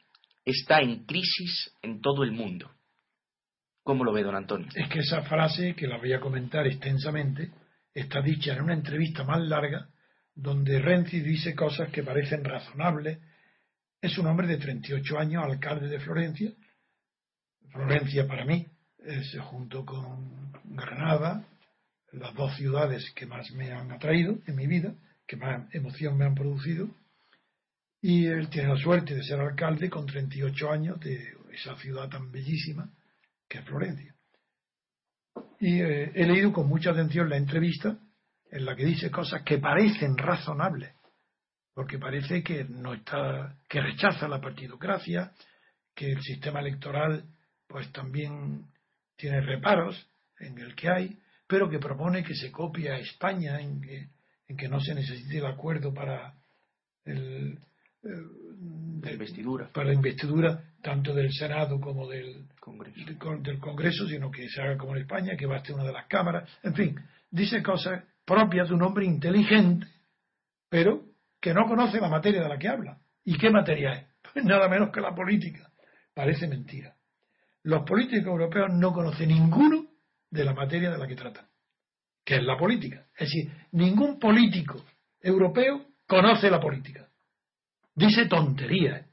[0.45, 2.69] está en crisis en todo el mundo.
[3.83, 4.67] ¿Cómo lo ve, don Antonio?
[4.75, 7.51] Es que esa frase, que la voy a comentar extensamente,
[7.93, 9.89] está dicha en una entrevista más larga,
[10.35, 13.19] donde Renzi dice cosas que parecen razonables.
[13.99, 16.51] Es un hombre de 38 años, alcalde de Florencia,
[17.71, 18.67] Florencia para mí
[18.99, 21.45] es junto con Granada
[22.11, 24.93] las dos ciudades que más me han atraído en mi vida,
[25.25, 26.89] que más emoción me han producido.
[28.01, 32.31] Y él tiene la suerte de ser alcalde con 38 años de esa ciudad tan
[32.31, 32.89] bellísima
[33.47, 34.15] que es Florencia.
[35.59, 37.97] Y eh, he leído con mucha atención la entrevista
[38.49, 40.93] en la que dice cosas que parecen razonables,
[41.73, 45.31] porque parece que no está, que rechaza la partidocracia,
[45.95, 47.23] que el sistema electoral
[47.71, 48.65] pues también
[49.15, 50.07] tiene reparos
[50.39, 54.09] en el que hay, pero que propone que se copie a España en que,
[54.47, 56.33] en que no se necesite el acuerdo para
[57.05, 57.59] el,
[58.03, 59.69] la investidura.
[59.71, 62.99] para la investidura tanto del Senado como del Congreso.
[63.41, 66.49] del Congreso, sino que se haga como en España, que baste una de las cámaras.
[66.63, 69.87] En fin, dice cosas propias de un hombre inteligente,
[70.69, 71.03] pero
[71.39, 72.97] que no conoce la materia de la que habla.
[73.23, 74.07] ¿Y qué materia es?
[74.33, 75.69] Pues nada menos que la política.
[76.13, 76.95] Parece mentira
[77.63, 79.87] los políticos europeos no conocen ninguno
[80.29, 81.45] de la materia de la que tratan,
[82.23, 83.05] que es la política.
[83.15, 84.83] Es decir, ningún político
[85.19, 87.07] europeo conoce la política.
[87.93, 89.05] Dice tonterías,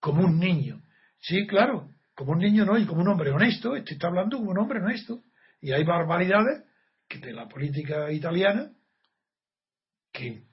[0.00, 0.82] como un niño.
[1.20, 4.50] Sí, claro, como un niño no, y como un hombre honesto, este está hablando como
[4.50, 5.22] un hombre honesto.
[5.60, 6.64] Y hay barbaridades
[7.08, 8.70] que de la política italiana
[10.12, 10.44] que,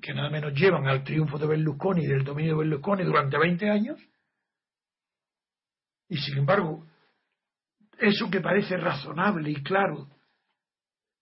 [0.00, 3.70] que nada menos llevan al triunfo de Berlusconi y del dominio de Berlusconi durante 20
[3.70, 3.98] años
[6.08, 6.86] y sin embargo,
[7.98, 10.08] eso que parece razonable y claro,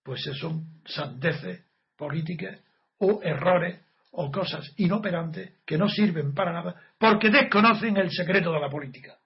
[0.03, 1.65] pues son sandeces
[1.97, 2.61] políticas
[2.99, 3.81] o errores
[4.13, 9.19] o cosas inoperantes que no sirven para nada porque desconocen el secreto de la política.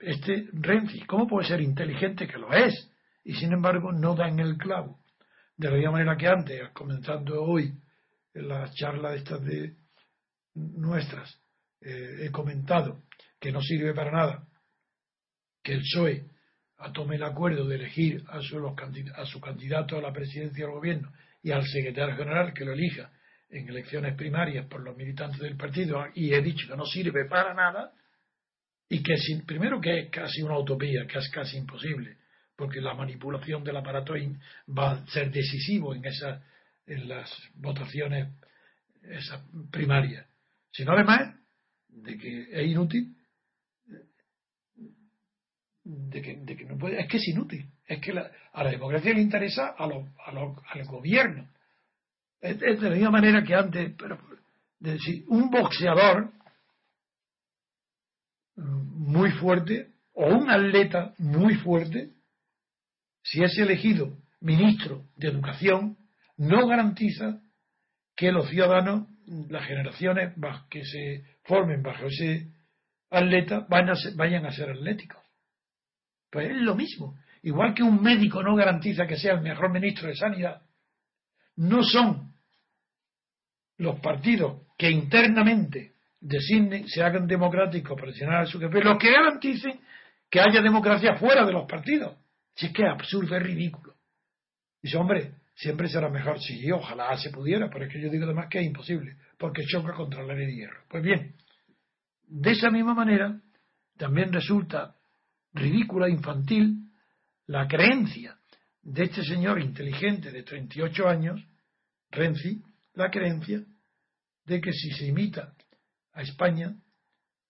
[0.00, 2.90] Este Renzi, ¿cómo puede ser inteligente que lo es?
[3.24, 5.00] Y sin embargo no da en el clavo.
[5.56, 7.72] De la misma manera que antes, comenzando hoy
[8.34, 9.76] en las charlas estas de
[10.54, 11.40] nuestras,
[11.80, 13.02] eh, he comentado
[13.44, 14.48] que no sirve para nada
[15.62, 16.24] que el PSOE
[16.94, 21.12] tome el acuerdo de elegir a su, a su candidato a la presidencia del gobierno
[21.42, 23.10] y al secretario general que lo elija
[23.50, 27.52] en elecciones primarias por los militantes del partido y he dicho que no sirve para
[27.52, 27.92] nada
[28.88, 29.14] y que
[29.46, 32.16] primero que es casi una utopía, que es casi imposible,
[32.56, 34.14] porque la manipulación del aparato
[34.70, 36.42] va a ser decisivo en esas
[36.86, 38.26] en las votaciones
[39.02, 40.26] esas primarias,
[40.70, 41.36] sino además
[41.90, 43.14] de que es inútil
[45.84, 47.70] de que, de que no puede, es que es inútil.
[47.86, 51.48] Es que a la democracia le interesa a los, a los, al gobierno.
[52.40, 54.18] Es, de la misma manera que antes, pero
[54.80, 56.32] decir, un boxeador
[58.56, 62.10] mm, muy fuerte o un atleta muy fuerte,
[63.22, 65.96] si es elegido ministro de educación,
[66.36, 67.40] no garantiza
[68.14, 69.08] que los ciudadanos,
[69.48, 70.34] las generaciones
[70.70, 72.48] que se formen bajo ese
[73.10, 75.23] atleta, vayan a ser, vayan a ser atléticos.
[76.34, 77.16] Pues es lo mismo.
[77.44, 80.62] igual que un médico no garantiza que sea el mejor ministro de Sanidad,
[81.54, 82.32] no son
[83.76, 89.12] los partidos que internamente designen, se hagan democráticos para llenar a su jefe, los que
[89.12, 89.78] garanticen
[90.28, 92.16] que haya democracia fuera de los partidos.
[92.56, 93.94] Si es que es absurdo, es ridículo.
[94.82, 96.40] Dice, hombre, siempre será mejor.
[96.40, 99.92] Sí, ojalá se pudiera, pero es que yo digo además que es imposible, porque choca
[99.92, 100.82] contra la ley de hierro.
[100.88, 101.36] Pues bien,
[102.26, 103.40] de esa misma manera,
[103.96, 104.96] también resulta
[105.54, 106.90] ridícula, infantil,
[107.46, 108.36] la creencia
[108.82, 111.40] de este señor inteligente de 38 años,
[112.10, 112.62] Renzi,
[112.94, 113.62] la creencia
[114.44, 115.54] de que si se imita
[116.12, 116.74] a España,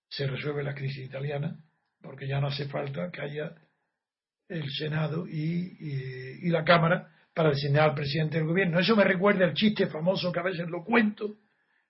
[0.09, 1.59] se resuelve la crisis italiana,
[2.00, 3.55] porque ya no hace falta que haya
[4.48, 8.78] el Senado y, la Cámara para designar al presidente del gobierno.
[8.78, 11.38] Eso me recuerda el chiste famoso que a veces lo cuento,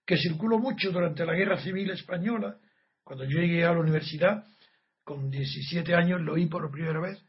[0.07, 2.57] que circuló mucho durante la Guerra Civil Española.
[3.03, 4.45] Cuando yo llegué a la universidad,
[5.05, 7.23] con 17 años, lo oí por primera vez,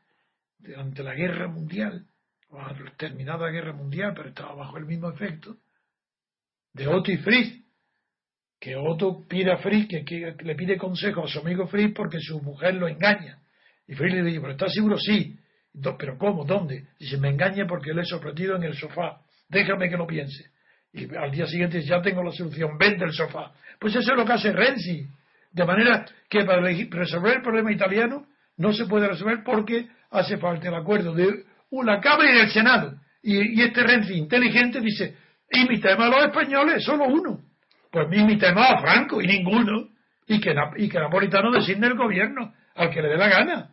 [0.59, 2.05] durante la Guerra Mundial,
[2.49, 2.59] o
[2.97, 5.57] terminada la Guerra Mundial, pero estaba bajo el mismo efecto,
[6.73, 7.63] de Otto y Fritz,
[8.59, 12.41] que Otto pide a Fritz, que, le pide consejo a su amigo Fritz porque su
[12.41, 13.39] mujer lo engaña.
[13.87, 14.97] Y Fritz le dice, ¿pero estás seguro?
[14.97, 15.37] Sí.
[15.99, 16.45] ¿Pero cómo?
[16.45, 16.87] ¿Dónde?
[16.97, 19.21] Dice, me engaña porque le he sorprendido en el sofá.
[19.49, 20.51] Déjame que lo piense.
[20.93, 23.51] Y al día siguiente ya tengo la solución, vende el sofá.
[23.79, 25.05] Pues eso es lo que hace Renzi.
[25.55, 28.27] De manera que para resolver el problema italiano
[28.57, 32.99] no se puede resolver porque hace falta el acuerdo de una Cámara y del Senado.
[33.23, 35.15] Y, este Renzi inteligente dice,
[35.49, 37.39] imitemos a los españoles, solo uno.
[37.89, 39.87] Pues imitemos a Franco y ninguno.
[40.27, 43.69] Y que, y que Napolitano designe el gobierno al que le dé la gana.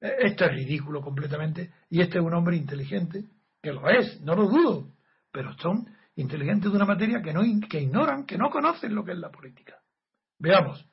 [0.00, 1.72] E, esto es ridículo completamente.
[1.90, 3.24] Y este es un hombre inteligente,
[3.60, 4.92] que lo es, no lo dudo.
[5.32, 9.12] Pero son inteligentes de una materia que, no, que ignoran, que no conocen lo que
[9.12, 9.78] es la política.
[10.38, 10.87] Veamos.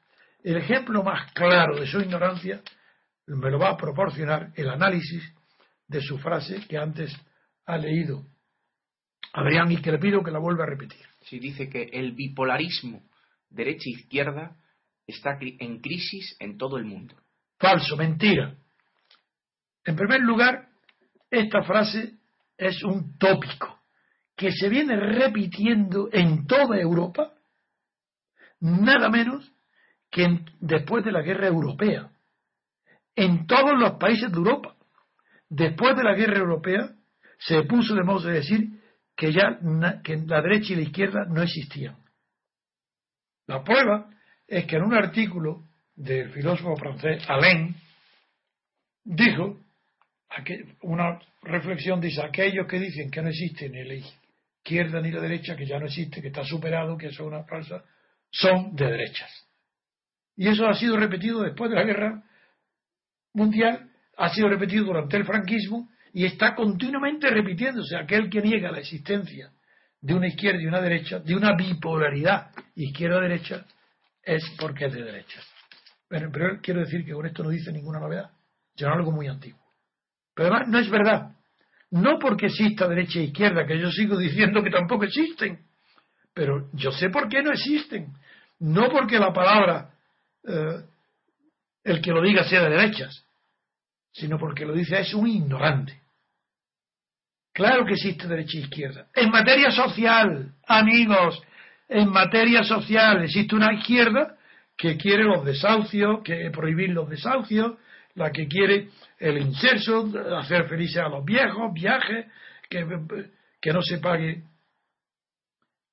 [0.46, 2.62] El ejemplo más claro de su ignorancia
[3.26, 5.34] me lo va a proporcionar el análisis
[5.88, 7.12] de su frase que antes
[7.66, 8.28] ha leído
[9.34, 11.04] Adrián y que le pido que la vuelva a repetir.
[11.22, 13.10] Si dice que el bipolarismo
[13.50, 14.56] derecha-izquierda
[15.08, 17.16] está en crisis en todo el mundo.
[17.58, 18.56] Falso, mentira.
[19.84, 20.70] En primer lugar,
[21.32, 22.20] esta frase
[22.56, 23.80] es un tópico
[24.36, 27.34] que se viene repitiendo en toda Europa,
[28.60, 29.55] nada menos
[30.16, 32.09] que después de la guerra europea.
[33.18, 34.74] En todos los países de Europa,
[35.49, 36.95] después de la guerra europea,
[37.38, 38.80] se puso de modo de decir
[39.13, 39.59] que ya
[40.05, 41.97] que la derecha y la izquierda no existían.
[43.47, 44.09] La prueba
[44.47, 45.66] es que en un artículo
[45.97, 47.76] del filósofo francés Alain
[49.03, 49.59] dijo
[50.84, 55.57] una reflexión dice aquellos que dicen que no existe ni la izquierda ni la derecha
[55.57, 57.84] que ya no existe que está superado que eso es una falsa
[58.32, 59.45] son de derechas
[60.36, 62.24] y eso ha sido repetido después de la guerra
[63.34, 67.98] mundial ha sido repetido durante el franquismo y está continuamente repitiéndose.
[67.98, 69.52] Aquel que niega la existencia
[70.00, 73.66] de una izquierda y una derecha, de una bipolaridad izquierda-derecha,
[74.24, 75.42] es porque es de derecha.
[76.08, 78.30] Pero, pero, quiero decir que con esto no dice ninguna novedad,
[78.76, 79.60] sino algo muy antiguo.
[80.34, 81.32] Pero además no es verdad.
[81.92, 85.66] No porque exista derecha e izquierda, que yo sigo diciendo que tampoco existen,
[86.34, 88.14] pero yo sé por qué no existen.
[88.60, 89.95] No porque la palabra,
[90.48, 90.84] eh,
[91.84, 93.26] el que lo diga sea de derechas,
[94.12, 96.02] sino porque lo dice es un ignorante.
[97.54, 99.08] Claro que existe derecha e izquierda.
[99.14, 101.41] En materia social, amigos,
[101.88, 104.36] en materia social existe una izquierda
[104.76, 107.78] que quiere los desahucios, que prohibir los desahucios,
[108.16, 108.89] la que quiere
[109.20, 112.26] el inserso, hacer felices a los viejos, viajes,
[112.70, 112.86] que,
[113.62, 114.43] que no se pague,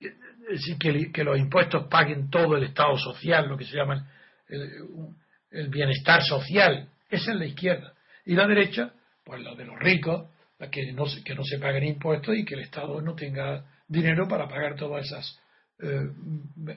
[0.00, 4.08] que, que, los impuestos paguen todo el Estado social, lo que se llama
[4.52, 6.88] el, bienestar social.
[7.10, 7.92] Esa es la izquierda.
[8.24, 8.92] Y la derecha,
[9.24, 10.28] pues la de los ricos,
[10.70, 14.48] que no, que no se paguen impuestos y que el Estado no tenga dinero para
[14.48, 15.40] pagar todas esas,
[15.82, 16.76] eh,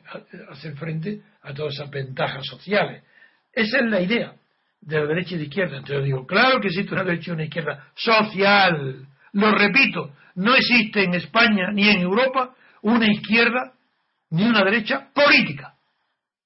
[0.50, 3.04] hacer frente a todas esas ventajas sociales.
[3.54, 4.34] Esa es la idea
[4.82, 5.78] de la derecha y de la izquierda.
[5.78, 9.08] Entonces digo, claro que existe una derecha y una izquierda social.
[9.34, 13.74] Lo repito, no existe en España ni en Europa una izquierda
[14.32, 15.75] ni una derecha política.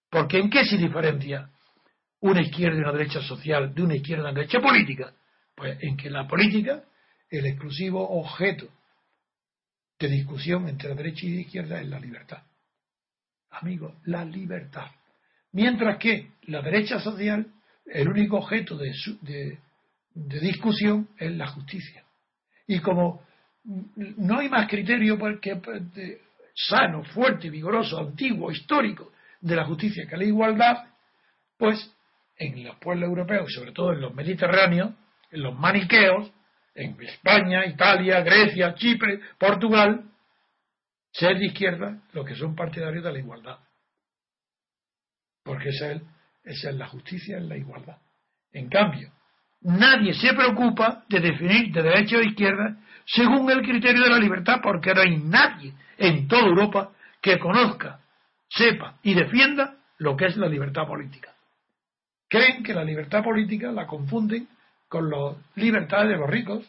[0.09, 1.49] Porque ¿en qué se diferencia
[2.21, 5.13] una izquierda y una derecha social de una izquierda y una derecha política?
[5.55, 6.83] Pues en que la política
[7.29, 8.67] el exclusivo objeto
[9.99, 12.41] de discusión entre la derecha y la izquierda es la libertad.
[13.51, 14.87] Amigos, la libertad.
[15.51, 17.45] Mientras que la derecha social,
[17.85, 18.93] el único objeto de,
[20.13, 22.03] de, discusión es la justicia.
[22.67, 23.23] Y como
[23.63, 25.59] no hay más criterio que
[26.55, 29.11] sano, fuerte, vigoroso, antiguo, histórico
[29.41, 30.85] de la justicia que la igualdad,
[31.57, 31.95] pues
[32.37, 34.91] en los pueblos europeos y sobre todo en los mediterráneos,
[35.31, 36.31] en los maniqueos,
[36.75, 40.05] en España, Italia, Grecia, Chipre, Portugal,
[41.11, 43.59] ser de izquierda los que son partidarios de la igualdad.
[45.43, 46.01] Porque esa es,
[46.43, 47.97] esa es la justicia, es la igualdad.
[48.51, 49.11] En cambio,
[49.61, 54.59] nadie se preocupa de definir de derecha o izquierda según el criterio de la libertad,
[54.61, 57.99] porque no hay nadie en toda Europa que conozca,
[58.49, 61.33] sepa y defienda lo que es la libertad política.
[62.27, 64.47] Creen que la libertad política la confunden
[64.87, 66.63] con la libertad de los ricos,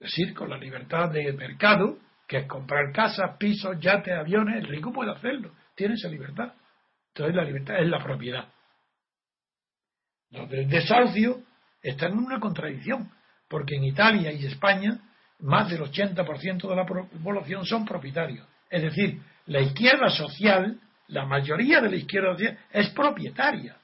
[0.00, 4.68] es decir, con la libertad de mercado, que es comprar casas, pisos, yates, aviones, el
[4.68, 6.52] rico puede hacerlo, tiene esa libertad.
[7.08, 8.48] Entonces la libertad es la propiedad.
[10.30, 11.42] Los del desahucio
[11.82, 13.10] están en una contradicción,
[13.48, 14.98] porque en Italia y España
[15.40, 18.46] más del 80% de la población son propietarios.
[18.70, 23.76] Es decir, la izquierda social, la mayoría de la izquierda social es propietaria.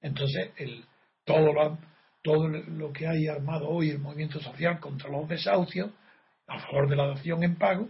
[0.00, 0.84] Entonces, el,
[1.24, 1.78] todo, lo,
[2.22, 5.90] todo lo que hay armado hoy el movimiento social contra los desahucios,
[6.46, 7.88] a favor de la dación en pago,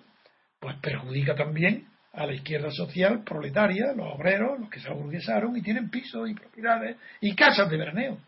[0.59, 5.63] pues perjudica también a la izquierda social proletaria, los obreros, los que se aburguesaron y
[5.63, 8.19] tienen pisos y propiedades y casas de veraneo,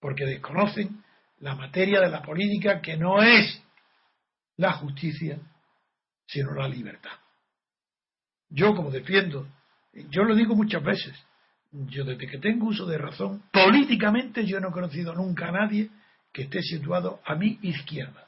[0.00, 1.02] porque desconocen
[1.40, 3.60] la materia de la política que no es
[4.56, 5.38] la justicia,
[6.26, 7.19] sino la libertad.
[8.50, 9.46] Yo como defiendo,
[10.10, 11.14] yo lo digo muchas veces,
[11.72, 15.88] yo desde que tengo uso de razón, políticamente yo no he conocido nunca a nadie
[16.32, 18.26] que esté situado a mi izquierda.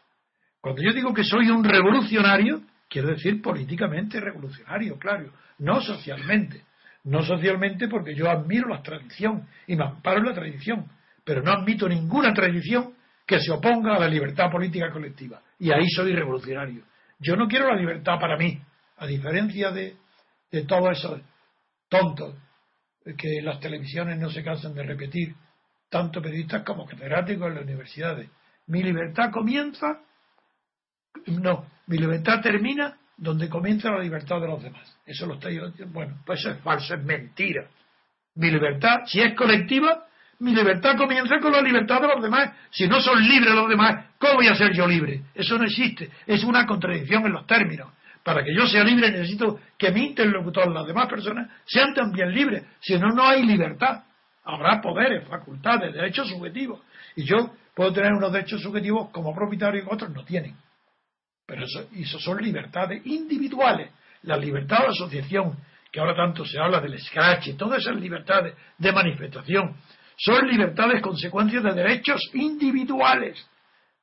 [0.61, 6.63] Cuando yo digo que soy un revolucionario, quiero decir políticamente revolucionario, claro, no socialmente.
[7.05, 10.87] No socialmente porque yo admiro la tradición y me amparo en la tradición,
[11.25, 12.95] pero no admito ninguna tradición
[13.27, 15.43] que se oponga a la libertad política colectiva.
[15.59, 16.85] Y ahí soy revolucionario.
[17.19, 18.61] Yo no quiero la libertad para mí,
[18.99, 19.97] a diferencia de,
[20.53, 21.21] de todos esos
[21.89, 22.37] tontos
[23.17, 25.35] que las televisiones no se cansan de repetir,
[25.91, 28.31] tanto periodistas como catedráticos en las universidades.
[28.67, 30.01] Mi libertad comienza,
[31.27, 34.97] no, mi libertad termina donde comienza la libertad de los demás.
[35.05, 37.69] Eso lo estoy, bueno, pues eso es falso, es mentira.
[38.35, 40.07] Mi libertad, si es colectiva,
[40.39, 42.53] mi libertad comienza con la libertad de los demás.
[42.71, 45.23] Si no son libres los demás, ¿cómo voy a ser yo libre?
[45.35, 46.11] Eso no existe.
[46.27, 47.93] Es una contradicción en los términos.
[48.25, 52.65] Para que yo sea libre necesito que mi interlocutor, las demás personas, sean también libres.
[52.81, 54.05] Si no, no hay libertad.
[54.45, 56.81] Habrá poderes, facultades, derechos subjetivos.
[57.17, 60.57] Y yo puedo tener unos derechos subjetivos como propietario y otros no tienen.
[61.47, 63.91] Pero eso, eso son libertades individuales.
[64.23, 65.59] La libertad de asociación,
[65.91, 69.77] que ahora tanto se habla del scratch, todas esas libertades de manifestación,
[70.17, 73.45] son libertades consecuencias de derechos individuales.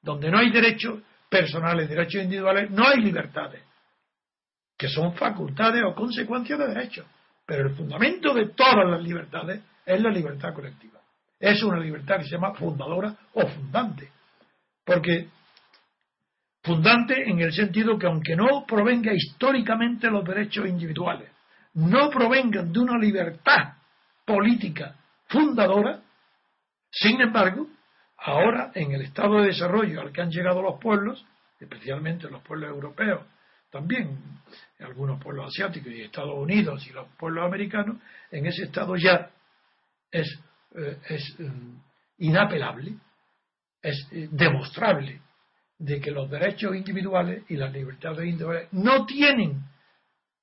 [0.01, 3.63] Donde no hay derechos personales, derechos individuales, no hay libertades,
[4.79, 7.05] que son facultades o consecuencias de derechos.
[7.45, 11.01] Pero el fundamento de todas las libertades es la libertad colectiva.
[11.37, 14.09] Es una libertad que se llama fundadora o fundante.
[14.85, 15.27] Porque
[16.63, 21.29] fundante en el sentido que aunque no provenga históricamente los derechos individuales,
[21.73, 23.73] no provengan de una libertad
[24.25, 24.95] política
[25.27, 25.99] fundadora,
[26.89, 27.67] sin embargo,
[28.17, 31.25] ahora en el estado de desarrollo al que han llegado los pueblos,
[31.59, 33.25] especialmente los pueblos europeos,
[33.71, 34.17] también
[34.79, 37.97] algunos pueblos asiáticos y Estados Unidos y los pueblos americanos,
[38.31, 39.29] en ese estado ya
[40.11, 40.39] es,
[40.75, 40.97] eh,
[41.39, 41.77] mm,
[42.19, 42.95] inapelable,
[43.81, 45.21] es eh, demostrable
[45.77, 49.63] de que los derechos individuales y las libertades individuales no tienen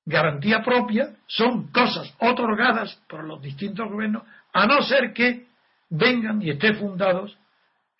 [0.05, 4.23] garantía propia, son cosas otorgadas por los distintos gobiernos,
[4.53, 5.47] a no ser que
[5.89, 7.37] vengan y estén fundados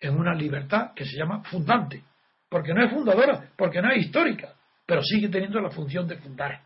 [0.00, 2.02] en una libertad que se llama fundante,
[2.48, 4.54] porque no es fundadora, porque no es histórica,
[4.88, 6.62] pero sigue teniendo la función de fundar.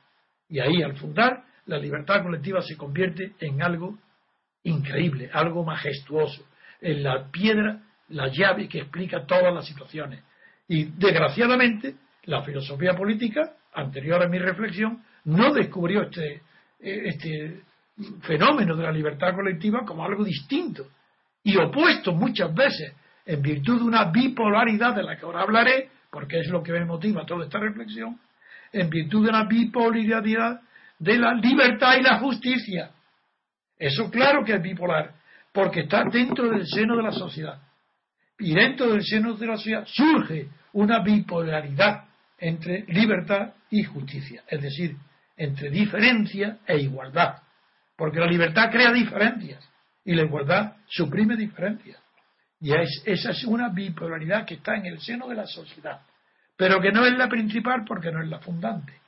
[0.48, 3.98] Y ahí, al fundar, la libertad colectiva se convierte en algo
[4.62, 6.46] increíble, algo majestuoso,
[6.80, 10.22] en la piedra, la llave que explica todas las situaciones.
[10.68, 11.96] Y desgraciadamente,
[12.26, 16.42] la filosofía política, anterior a mi reflexión, no descubrió este,
[16.78, 17.62] este
[18.20, 20.86] fenómeno de la libertad colectiva como algo distinto,
[21.42, 22.94] y opuesto muchas veces
[23.26, 26.84] en virtud de una bipolaridad de la que ahora hablaré, porque es lo que me
[26.84, 28.20] motiva toda esta reflexión,
[28.70, 30.60] en virtud de una bipolaridad
[30.98, 32.90] de la libertad y la justicia.
[33.78, 35.14] Eso claro que es bipolar,
[35.52, 37.58] porque está dentro del seno de la sociedad.
[38.38, 42.04] Y dentro del seno de la sociedad surge una bipolaridad
[42.38, 44.94] entre libertad y justicia, es decir,
[45.34, 47.36] entre diferencia e igualdad,
[47.96, 49.66] porque la libertad crea diferencias
[50.04, 52.01] y la igualdad suprime diferencias.
[52.62, 56.00] Y esa es una bipolaridad que está en el seno de la sociedad,
[56.56, 59.00] pero que no es la principal porque no es la fundante.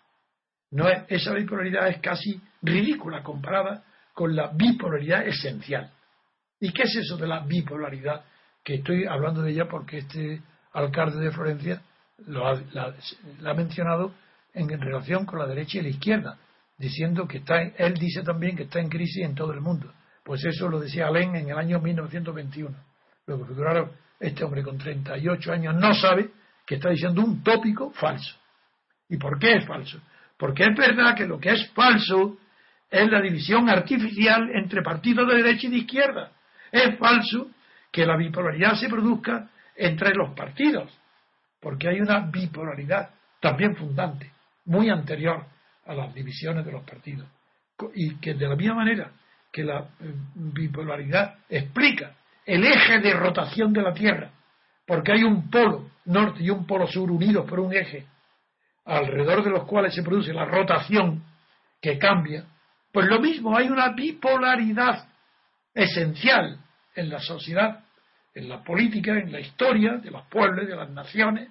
[0.73, 5.89] No es, esa bipolaridad es casi ridícula comparada con la bipolaridad esencial.
[6.59, 8.25] ¿Y qué es eso de la bipolaridad
[8.65, 10.43] que estoy hablando de ella porque este
[10.73, 11.81] alcalde de Florencia
[12.27, 12.93] lo ha, la,
[13.45, 14.15] ha mencionado
[14.53, 16.39] en, relación con la derecha y la izquierda,
[16.77, 19.93] diciendo que está, él dice también que está en crisis en todo el mundo.
[20.25, 22.94] Pues eso lo decía Alain en el año 1921.
[23.27, 26.31] Lo que figuraron, este hombre con 38 años no sabe
[26.67, 28.37] que está diciendo un tópico falso.
[29.09, 30.01] ¿Y por qué es falso?
[30.37, 32.39] Porque es verdad que lo que es falso
[32.91, 36.33] es la división artificial entre partidos de derecha y de izquierda.
[36.71, 37.51] Es falso
[37.91, 40.93] que la bipolaridad se produzca entre los partidos,
[41.61, 43.11] porque hay una bipolaridad
[43.41, 44.31] también fundante,
[44.67, 45.45] muy anterior
[45.87, 47.29] a las divisiones de los partidos,
[47.95, 49.13] y que de la misma manera
[49.53, 52.15] que la eh, bipolaridad explica
[52.47, 54.31] el eje de rotación de la Tierra,
[54.87, 58.07] porque hay un polo norte y un polo sur unidos por un eje,
[58.85, 61.25] alrededor de los cuales se produce la rotación
[61.81, 62.45] que cambia,
[62.93, 65.09] pues lo mismo, hay una bipolaridad
[65.75, 66.59] esencial
[66.95, 67.85] en la sociedad
[68.35, 71.49] en la política, en la historia de los pueblos, de las naciones,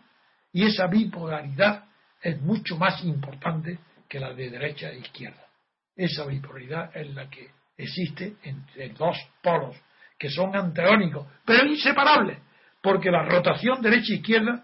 [0.52, 1.86] y esa bipolaridad
[2.22, 5.48] es mucho más importante que la de derecha e izquierda.
[5.96, 9.76] Esa bipolaridad es la que existe entre dos polos
[10.24, 12.40] que son antagónicos, pero inseparables,
[12.82, 14.64] porque la rotación derecha-izquierda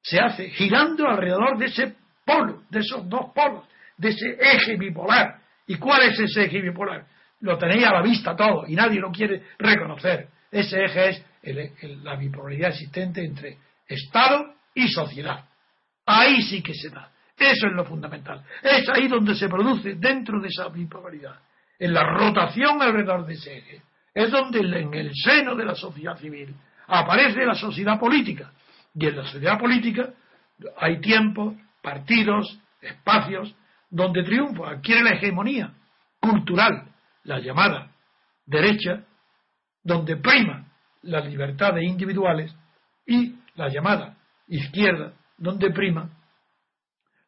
[0.00, 3.64] se hace girando alrededor de ese polo, de esos dos polos,
[3.96, 5.40] de ese eje bipolar.
[5.66, 7.04] ¿Y cuál es ese eje bipolar?
[7.40, 10.28] Lo tenéis a la vista todo y nadie lo quiere reconocer.
[10.48, 11.08] Ese eje
[11.42, 15.44] es la bipolaridad existente entre Estado y sociedad.
[16.06, 17.10] Ahí sí que se da.
[17.36, 18.44] Eso es lo fundamental.
[18.62, 21.34] Es ahí donde se produce dentro de esa bipolaridad,
[21.80, 23.82] en la rotación alrededor de ese eje.
[24.18, 26.52] Es donde en el seno de la sociedad civil
[26.88, 28.50] aparece la sociedad política.
[28.92, 30.12] Y en la sociedad política
[30.76, 33.54] hay tiempos, partidos, espacios,
[33.88, 35.72] donde triunfa, adquiere la hegemonía
[36.18, 36.92] cultural,
[37.22, 37.92] la llamada
[38.44, 39.04] derecha,
[39.84, 40.66] donde prima
[41.02, 42.52] las libertades individuales
[43.06, 44.16] y la llamada
[44.48, 46.10] izquierda, donde prima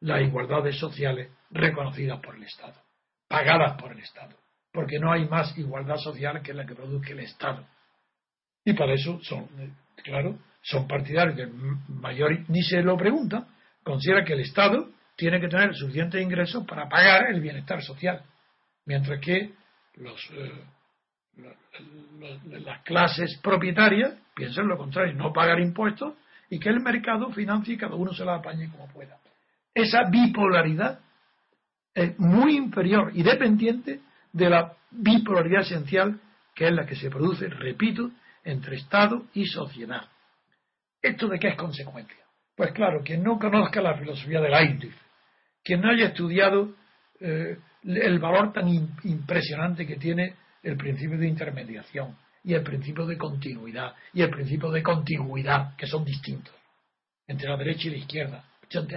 [0.00, 2.82] las igualdades sociales reconocidas por el Estado,
[3.28, 4.39] pagadas por el Estado,
[4.72, 7.66] porque no hay más igualdad social que la que produce el Estado.
[8.64, 9.48] Y para eso son,
[10.04, 11.52] claro, son partidarios del
[11.88, 13.46] mayor, ni se lo pregunta,
[13.82, 18.22] considera que el Estado tiene que tener suficientes ingresos para pagar el bienestar social,
[18.86, 19.52] mientras que
[19.96, 20.52] los, eh,
[22.44, 26.14] las clases propietarias piensan lo contrario, no pagar impuestos
[26.48, 29.18] y que el mercado financie y cada uno se la apañe como pueda.
[29.74, 31.00] Esa bipolaridad
[31.94, 34.00] es muy inferior y dependiente
[34.32, 36.20] de la bipolaridad esencial
[36.54, 38.10] que es la que se produce, repito,
[38.44, 40.08] entre Estado y sociedad.
[41.00, 42.18] ¿Esto de qué es consecuencia?
[42.54, 44.94] Pues claro, quien no conozca la filosofía del Leibniz,
[45.64, 46.74] quien no haya estudiado
[47.20, 48.68] eh, el valor tan
[49.04, 54.70] impresionante que tiene el principio de intermediación y el principio de continuidad y el principio
[54.70, 56.54] de continuidad, que son distintos
[57.26, 58.44] entre la derecha y la izquierda.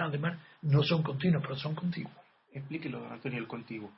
[0.01, 2.13] Además, no son continuos, pero son contiguos.
[2.51, 3.91] Explíquelo, Antonio, el contiguo.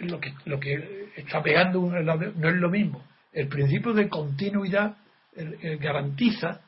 [0.00, 3.04] Lo, que, lo que está pegando no es lo mismo.
[3.32, 4.96] El principio de continuidad
[5.80, 6.60] garantiza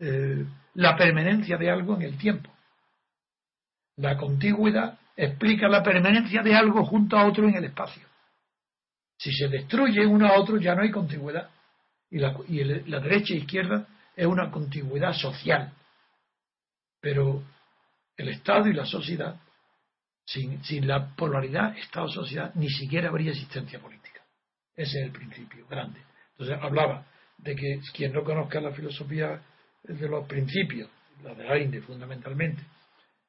[0.00, 0.44] eh,
[0.74, 2.50] la permanencia de algo en el tiempo.
[3.96, 8.02] La contigüidad explica la permanencia de algo junto a otro en el espacio.
[9.16, 11.48] Si se destruye uno a otro ya no hay contigüidad.
[12.10, 15.72] Y la, derecha e izquierda es una contigüidad social.
[17.00, 17.42] Pero
[18.16, 19.36] el Estado y la sociedad,
[20.24, 24.22] sin, la polaridad Estado-sociedad, ni siquiera habría existencia política.
[24.74, 26.00] Ese es el principio grande.
[26.32, 27.06] Entonces hablaba
[27.38, 29.40] de que quien no conozca la filosofía
[29.82, 30.88] de los principios,
[31.22, 32.62] la de Ainde fundamentalmente,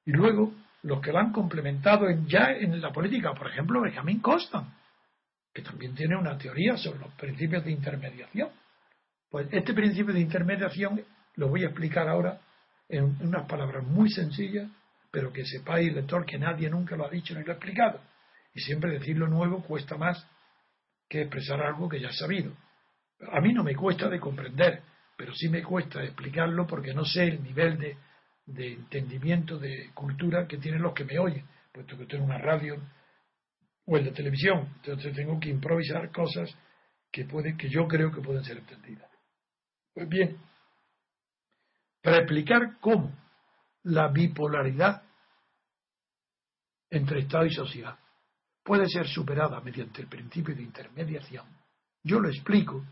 [0.05, 4.67] y luego los que la han complementado ya en la política, por ejemplo, Benjamin Constant,
[5.53, 8.49] que también tiene una teoría sobre los principios de intermediación.
[9.29, 11.01] Pues este principio de intermediación
[11.35, 12.39] lo voy a explicar ahora
[12.87, 14.69] en unas palabras muy sencillas,
[15.15, 18.01] pero que sepáis, lector, que nadie nunca lo ha dicho ni lo ha explicado.
[18.53, 20.27] Y siempre decir lo nuevo cuesta más
[21.07, 22.51] que expresar algo que ya he sabido.
[23.31, 24.81] A mí no me cuesta de comprender,
[25.15, 27.95] pero sí me cuesta explicarlo porque no sé el nivel de,
[28.45, 32.75] de entendimiento, de cultura que tienen los que me oyen, puesto que tengo una radio
[33.85, 34.67] o el de televisión.
[34.83, 36.53] Entonces tengo que improvisar cosas
[37.09, 39.09] que, pueden, que yo creo que pueden ser entendidas.
[39.93, 40.35] Pues bien,
[42.01, 43.13] para explicar cómo
[43.85, 45.03] la bipolaridad
[46.89, 47.97] entre Estado y sociedad
[48.63, 51.45] puede ser superada mediante el principio de intermediación,
[52.03, 52.83] yo lo explico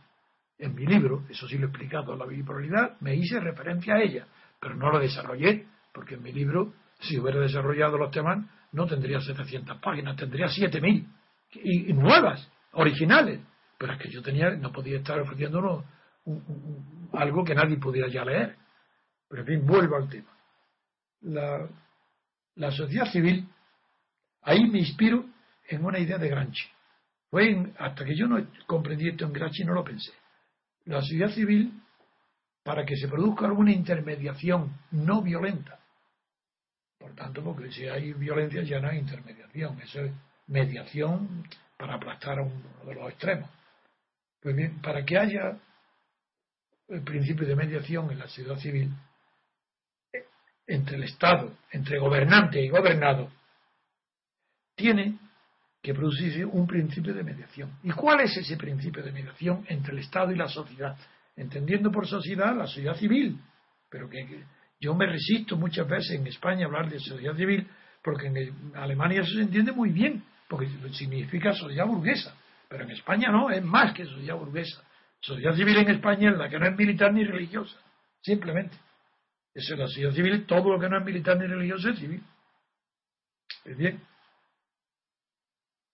[0.57, 4.27] en mi libro, eso sí lo he explicado, la bipolaridad, me hice referencia a ella,
[4.59, 9.19] pero no lo desarrollé, porque en mi libro, si hubiera desarrollado los temas, no tendría
[9.19, 11.07] 700 páginas, tendría 7000
[11.53, 13.41] y, y nuevas, originales.
[13.77, 15.83] Pero es que yo tenía, no podía estar ofreciéndonos
[17.13, 18.55] algo que nadie pudiera ya leer.
[19.27, 20.32] Pero en fin, vuelvo al tema.
[21.23, 23.47] La, sociedad civil,
[24.41, 25.25] ahí me inspiro
[25.67, 26.63] en una idea de Gramsci.
[27.29, 30.11] Fue hasta que yo no comprendí esto en Gramsci no lo pensé.
[30.85, 31.81] La sociedad civil,
[32.63, 35.79] para que se produzca alguna intermediación no violenta,
[36.99, 40.11] por tanto, porque si hay violencia ya no hay intermediación, eso es
[40.47, 41.45] mediación
[41.77, 43.49] para aplastar a uno de los extremos.
[44.41, 45.57] Pues bien, para que haya
[46.87, 48.93] el principio de mediación en la sociedad civil,
[50.67, 53.29] entre el Estado, entre gobernante y gobernado,
[54.75, 55.17] tiene
[55.81, 57.77] que producirse un principio de mediación.
[57.83, 60.97] ¿Y cuál es ese principio de mediación entre el Estado y la sociedad?
[61.35, 63.37] Entendiendo por sociedad la sociedad civil,
[63.89, 64.45] pero que,
[64.79, 67.67] yo me resisto muchas veces en España a hablar de sociedad civil,
[68.01, 72.35] porque en Alemania eso se entiende muy bien, porque significa sociedad burguesa,
[72.69, 74.83] pero en España no, es más que sociedad burguesa.
[75.19, 77.77] Sociedad civil en España es la que no es militar ni religiosa,
[78.21, 78.77] simplemente.
[79.53, 82.23] Eso es la sociedad civil, todo lo que no es militar ni religioso es civil.
[83.63, 83.77] Pues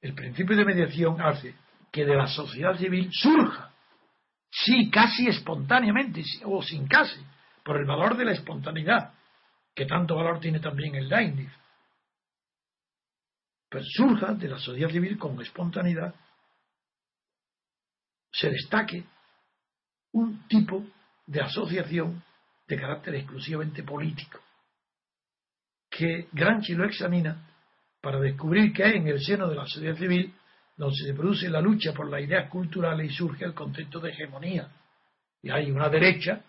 [0.02, 1.56] el principio de mediación hace
[1.92, 3.72] que de la sociedad civil surja,
[4.50, 7.20] sí, casi espontáneamente, o sin casi,
[7.64, 9.14] por el valor de la espontaneidad,
[9.76, 11.52] que tanto valor tiene también el Leibniz,
[13.70, 16.16] pues surja de la sociedad civil con espontaneidad,
[18.32, 19.04] se destaque
[20.14, 20.86] un tipo
[21.28, 22.24] de asociación
[22.70, 24.40] de carácter exclusivamente político,
[25.90, 27.50] que Gramsci lo examina
[28.00, 30.34] para descubrir que hay en el seno de la sociedad civil
[30.78, 34.70] donde se produce la lucha por las ideas culturales y surge el concepto de hegemonía.
[35.42, 36.42] Y hay una derecha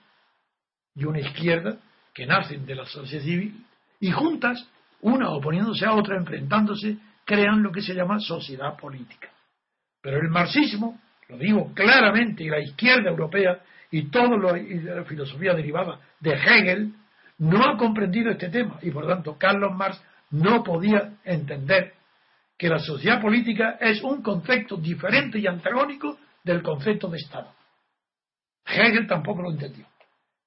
[0.95, 1.79] y una izquierda
[2.15, 3.67] que nacen de la sociedad civil
[3.99, 4.69] y juntas,
[5.01, 9.31] una oponiéndose a otra, enfrentándose, crean lo que se llama sociedad política.
[10.03, 13.61] Pero el marxismo, lo digo claramente, y la izquierda europea
[13.91, 16.95] y toda la filosofía derivada de Hegel,
[17.39, 21.95] no ha comprendido este tema y por tanto Carlos Marx no podía entender
[22.57, 27.53] que la sociedad política es un concepto diferente y antagónico del concepto de Estado.
[28.67, 29.87] Hegel tampoco lo entendió.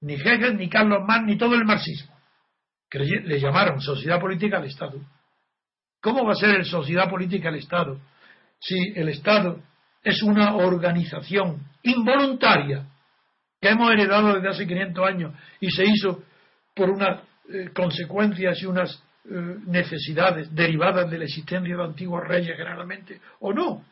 [0.02, 2.14] Ni Hegel, ni Carlos Marx, ni todo el marxismo.
[2.92, 5.00] Le llamaron sociedad política al Estado.
[6.00, 8.00] ¿Cómo va a ser el sociedad política al Estado
[8.60, 9.60] si el Estado
[10.04, 12.86] es una organización involuntaria
[13.64, 16.22] que hemos heredado desde hace 500 años y se hizo
[16.76, 22.58] por unas eh, consecuencias y unas eh, necesidades derivadas de la existencia de antiguos reyes
[22.58, 23.86] generalmente, o no.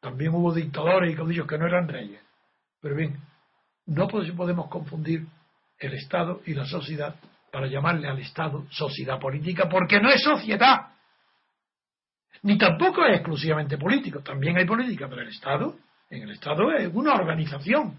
[0.00, 2.18] También hubo dictadores y caudillos que no eran reyes.
[2.80, 3.18] Pero bien,
[3.88, 5.26] no podemos confundir
[5.78, 7.14] el Estado y la sociedad
[7.52, 10.94] para llamarle al Estado sociedad política, porque no es sociedad.
[12.44, 15.76] Ni tampoco es exclusivamente político, también hay política, pero el Estado,
[16.08, 17.98] en el Estado es una organización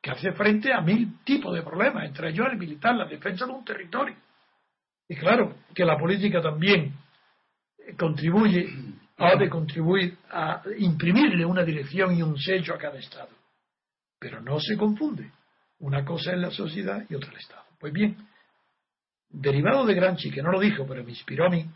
[0.00, 3.52] que hace frente a mil tipos de problemas, entre ellos el militar, la defensa de
[3.52, 4.16] un territorio.
[5.08, 6.94] Y claro que la política también
[7.98, 8.68] contribuye,
[9.18, 13.30] ha de contribuir a imprimirle una dirección y un sello a cada Estado.
[14.18, 15.30] Pero no se confunde.
[15.80, 17.64] Una cosa es la sociedad y otra el Estado.
[17.78, 18.16] Pues bien,
[19.28, 21.66] derivado de Gramsci, que no lo dijo, pero me inspiró a mí,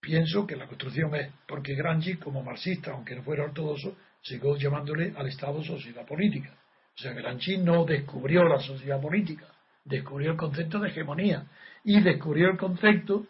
[0.00, 5.14] pienso que la construcción es, porque Gramsci, como marxista, aunque no fuera ortodoxo, siguió llamándole
[5.16, 6.54] al Estado sociedad política.
[6.96, 9.46] O sea, Gramsci no descubrió la sociedad política,
[9.84, 11.46] descubrió el concepto de hegemonía
[11.84, 13.26] y descubrió el concepto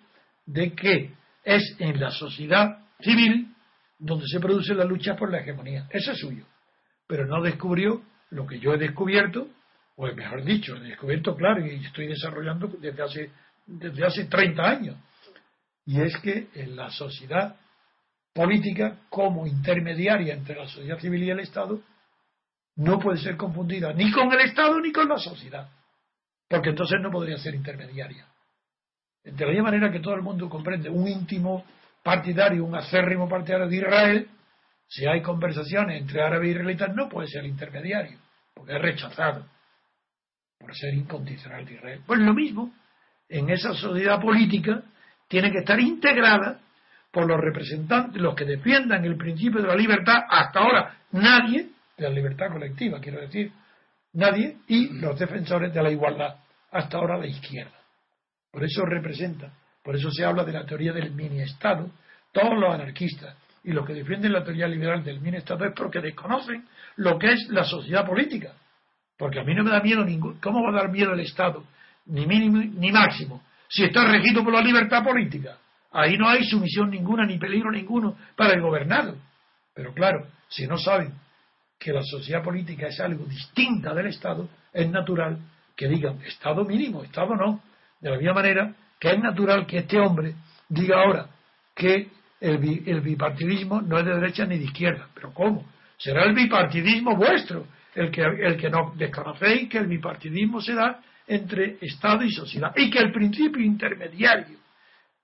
[0.46, 3.54] de que es en la sociedad civil
[3.98, 5.86] donde se produce la lucha por la hegemonía.
[5.90, 6.44] Eso es suyo.
[7.06, 9.48] Pero no descubrió lo que yo he descubierto,
[9.96, 13.30] o mejor dicho, he descubierto, claro, y estoy desarrollando desde hace,
[13.66, 14.96] desde hace 30 años.
[15.86, 17.56] Y es que en la sociedad
[18.32, 21.80] política, como intermediaria entre la sociedad civil y el Estado,
[22.76, 25.68] no puede ser confundida ni con el Estado ni con la sociedad,
[26.48, 28.26] porque entonces no podría ser intermediaria.
[29.24, 31.64] De la misma manera que todo el mundo comprende un íntimo
[32.02, 34.28] partidario, un acérrimo partidario de Israel,
[34.88, 38.18] si hay conversaciones entre árabes y israelitas, no puede ser intermediario,
[38.54, 39.46] porque es rechazado
[40.58, 42.00] por ser incondicional de Israel.
[42.06, 42.74] Pues lo mismo,
[43.28, 44.82] en esa sociedad política
[45.28, 46.60] tiene que estar integrada
[47.10, 52.04] por los representantes, los que defiendan el principio de la libertad, hasta ahora nadie, de
[52.04, 53.52] la libertad colectiva, quiero decir,
[54.14, 56.36] nadie, y los defensores de la igualdad,
[56.70, 57.78] hasta ahora la izquierda.
[58.50, 61.90] Por eso representa, por eso se habla de la teoría del mini-estado.
[62.32, 66.66] Todos los anarquistas y los que defienden la teoría liberal del mini-estado es porque desconocen
[66.96, 68.54] lo que es la sociedad política.
[69.16, 70.38] Porque a mí no me da miedo ningún.
[70.40, 71.64] ¿Cómo va a dar miedo el Estado?
[72.06, 73.42] Ni mínimo ni máximo.
[73.68, 75.58] Si está regido por la libertad política.
[75.92, 79.16] Ahí no hay sumisión ninguna ni peligro ninguno para el gobernado.
[79.74, 81.12] Pero claro, si no saben
[81.82, 85.38] que la sociedad política es algo distinta del Estado, es natural
[85.76, 87.60] que digan Estado mínimo, Estado no.
[88.00, 90.34] De la misma manera que es natural que este hombre
[90.68, 91.26] diga ahora
[91.74, 92.08] que
[92.40, 95.08] el, bipartidismo no es de derecha ni de izquierda.
[95.12, 95.66] ¿Pero cómo?
[95.96, 101.00] Será el bipartidismo vuestro el que, el que no desconocéis que el bipartidismo se da
[101.26, 104.58] entre Estado y sociedad y que el principio intermediario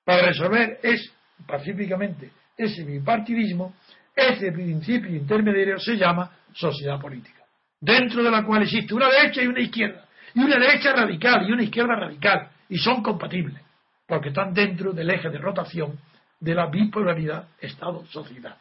[0.05, 1.13] para resolver es
[1.47, 3.75] pacíficamente ese bipartidismo,
[4.15, 7.45] ese principio intermediario se llama sociedad política,
[7.81, 10.05] dentro de la cual existe una derecha y una izquierda,
[10.35, 13.63] y una derecha radical y una izquierda radical, y son compatibles,
[14.07, 15.99] porque están dentro del eje de rotación
[16.41, 18.57] de la bipolaridad Estado-sociedad.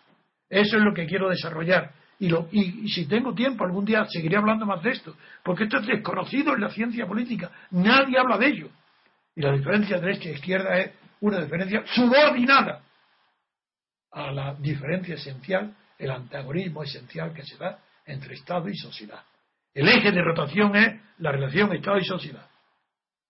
[0.49, 1.91] Eso es lo que quiero desarrollar.
[2.19, 5.77] Y, lo, y, si tengo tiempo algún día seguiré hablando más de esto, porque esto
[5.77, 7.51] es desconocido en la ciencia política.
[7.71, 8.69] Nadie habla de ello.
[9.35, 10.91] Y la diferencia derecha e izquierda es
[11.21, 12.81] una diferencia subordinada
[14.11, 19.23] a la diferencia esencial, el antagonismo esencial que se da entre Estado y sociedad.
[19.73, 22.49] El eje de rotación es la relación Estado y sociedad.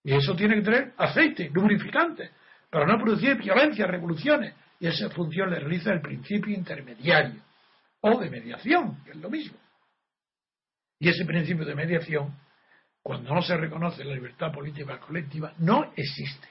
[0.03, 2.31] Y eso tiene que tener aceite, lubrificante,
[2.69, 4.55] para no producir violencia, revoluciones.
[4.79, 7.41] Y esa función le realiza el principio intermediario
[8.01, 9.57] o de mediación, que es lo mismo.
[10.99, 12.33] Y ese principio de mediación,
[13.01, 16.47] cuando no se reconoce la libertad política colectiva, no existe.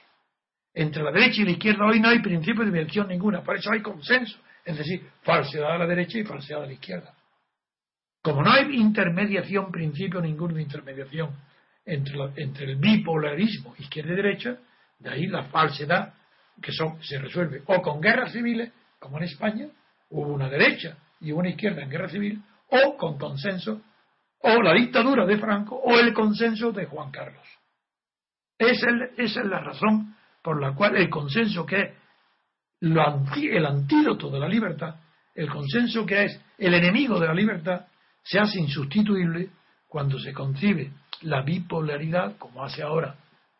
[0.73, 3.71] Entre la derecha y la izquierda hoy no hay principio de mediación ninguna, por eso
[3.71, 7.16] hay consenso, es decir, falsedad a la derecha y falsedad a la izquierda.
[8.21, 11.31] Como no hay intermediación, principio ninguno de intermediación
[11.85, 14.57] entre, entre el bipolarismo izquierda y derecha,
[14.99, 16.13] de ahí la falsedad
[16.61, 19.67] que son, se resuelve o con guerras civiles, como en España,
[20.09, 23.81] hubo una derecha y una izquierda en guerra civil, o con consenso,
[24.39, 27.45] o la dictadura de Franco, o el consenso de Juan Carlos.
[28.57, 28.87] Esa
[29.17, 31.91] es, la razón por la cual el consenso que es
[32.81, 34.95] el antídoto de la libertad,
[35.35, 37.87] el consenso que es el enemigo de la libertad,
[38.27, 39.49] se hace insustituible
[39.87, 43.15] cuando se concibe la bipolaridad, como hace ahora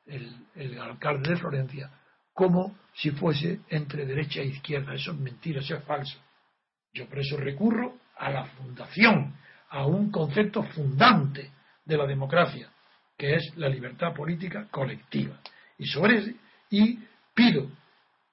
[0.06, 1.90] el, alcalde de Florencia,
[2.34, 4.94] como si fuese entre derecha e izquierda.
[4.94, 6.20] Eso es mentira, eso es falso.
[6.94, 9.36] Yo por eso recurro a la fundación,
[9.70, 11.52] a un concepto fundante
[11.86, 12.70] de la democracia,
[13.18, 15.40] que es la libertad política colectiva.
[15.78, 16.36] Y sobre
[16.70, 17.00] y
[17.34, 17.70] pido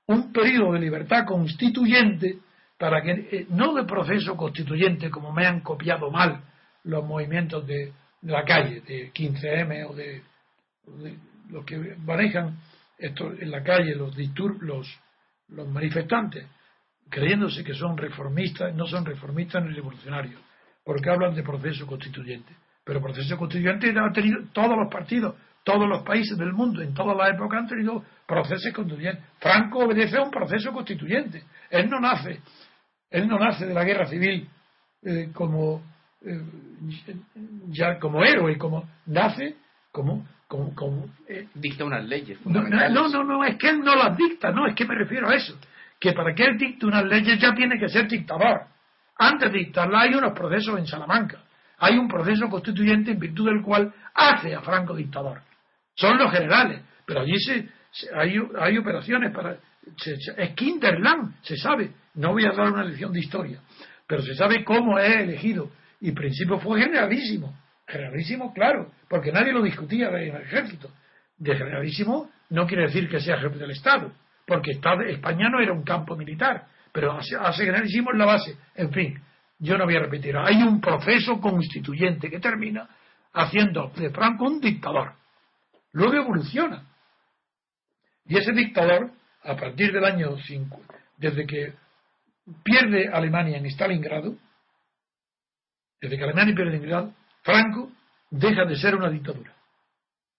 [0.07, 2.39] un periodo de libertad constituyente
[2.85, 6.43] para que eh, no de proceso constituyente como me han copiado mal
[6.82, 10.22] los movimientos de, la calle de 15M o de,
[11.49, 12.59] los que manejan
[12.99, 14.14] esto en la calle los
[14.61, 15.01] los,
[15.49, 16.47] los manifestantes
[17.09, 20.39] creyéndose que son reformistas, no son reformistas ni revolucionarios,
[20.85, 22.55] porque hablan de proceso constituyente.
[22.85, 27.16] Pero proceso constituyente ha tenido todos los partidos, todos los países del mundo, en todas
[27.16, 29.24] las épocas han tenido procesos constituyentes.
[29.41, 31.45] Franco obedece a un proceso constituyente.
[31.70, 32.41] Él no nace,
[33.14, 34.48] él no nace de la guerra civil
[35.02, 35.82] eh, como
[36.22, 36.42] eh,
[37.68, 39.56] ya como héroe, como nace
[39.92, 42.38] como como, eh, dicta unas leyes.
[42.46, 45.28] No, no, no, no, es que él no las dicta, no, es que me refiero
[45.28, 45.58] a eso
[45.98, 48.66] que para que él dicte unas leyes ya tiene que ser dictador.
[49.16, 51.42] Antes de dictarla hay unos procesos en Salamanca.
[51.78, 55.40] Hay un proceso constituyente en virtud del cual hace a Franco dictador.
[55.94, 57.68] Son los generales, pero allí se,
[58.14, 59.56] hay, operaciones para...
[60.37, 61.93] es Kinderland, se sabe.
[62.14, 63.61] No voy a dar una lección de historia,
[64.07, 65.70] pero se sabe cómo es elegido.
[66.01, 67.57] Y en principio fue generalísimo.
[67.87, 70.91] Generalísimo, claro, porque nadie lo discutía en el ejército.
[71.37, 74.12] De generalísimo no quiere decir que sea jefe del Estado
[74.47, 78.57] porque España no era un campo militar, pero hace generalísimo la base.
[78.74, 79.20] En fin,
[79.59, 80.37] yo no voy a repetir.
[80.37, 82.89] Hay un proceso constituyente que termina
[83.32, 85.14] haciendo de Franco un dictador.
[85.93, 86.85] Luego evoluciona.
[88.26, 89.11] Y ese dictador,
[89.45, 90.80] a partir del año 5,
[91.18, 91.74] desde que
[92.62, 94.36] pierde Alemania en Stalingrado,
[96.01, 97.92] desde que Alemania pierde Stalingrado, Franco
[98.30, 99.55] deja de ser una dictadura.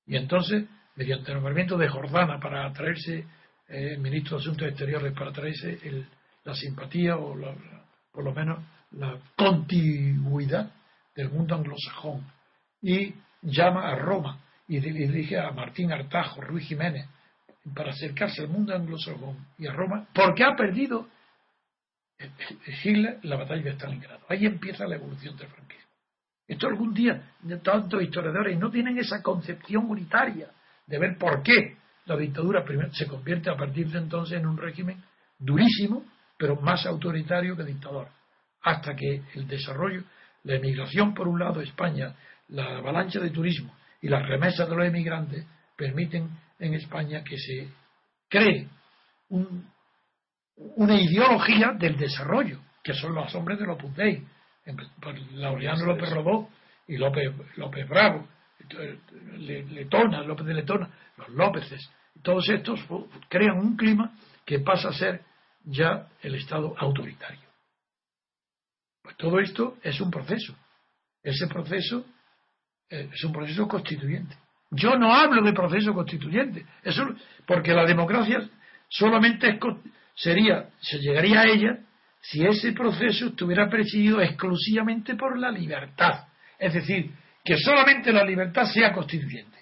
[0.08, 3.26] Y entonces, mediante el nombramiento de Jordana para atraerse
[3.68, 5.80] el ministro de Asuntos Exteriores para traerse
[6.43, 7.36] la simpatía o
[8.12, 10.72] por lo menos la continuidad
[11.16, 12.26] del mundo anglosajón
[12.82, 17.08] y llama a Roma y dirige a Martín Artajo, Ruiz Jiménez
[17.74, 21.07] para acercarse al mundo anglosajón y a Roma porque ha perdido
[22.84, 24.26] Hitler la batalla de Stalingrado.
[24.30, 25.86] Ahí empieza la evolución del franquismo.
[26.47, 30.49] Esto algún día tantos historiadores no tienen esa concepción unitaria
[30.86, 35.03] de ver por qué la dictadura se convierte a partir de entonces en un régimen
[35.39, 36.05] durísimo,
[36.38, 38.07] pero más autoritario que dictador,
[38.61, 40.03] hasta que el desarrollo,
[40.43, 42.13] la emigración por un lado España,
[42.49, 45.45] la avalancha de turismo y las remesas de los emigrantes
[45.76, 46.30] permiten
[46.60, 47.70] en España que se
[48.30, 48.68] cree
[49.30, 54.24] una ideología del desarrollo, que son los hombres de los Dei,
[55.34, 56.49] Laureano López Robó
[56.88, 58.28] y López, López Bravo,
[59.38, 61.89] Letona, López de Letona, los Lópezes,
[62.22, 62.80] todos estos
[63.30, 65.24] crean un clima que pasa a ser
[65.64, 67.45] ya el Estado autoritario.
[69.01, 70.56] Pues todo esto es un proceso.
[71.22, 72.06] Ese proceso
[72.89, 74.36] eh, es un proceso constituyente.
[74.72, 77.05] Yo no hablo de proceso constituyente, eso,
[77.45, 78.49] porque la democracia
[78.89, 79.59] solamente
[80.16, 81.80] sería, se llegaría a ella
[82.22, 86.28] si ese proceso estuviera presidido exclusivamente por la libertad.
[86.57, 87.11] Es decir,
[87.43, 89.55] que solamente la libertad sea constituyente.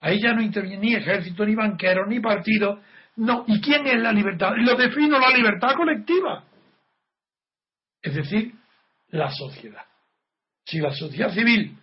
[0.00, 2.82] Ahí ya no interviene ni ejército, ni banquero, ni partido.
[3.16, 3.44] No.
[3.46, 4.52] ¿Y quién es la libertad?
[4.58, 6.44] Lo defino la libertad colectiva.
[8.02, 8.52] Es decir,
[9.08, 9.84] la sociedad.
[10.64, 11.78] Si la sociedad civil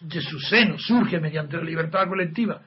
[0.00, 2.62] de su seno surge mediante la libertad colectiva,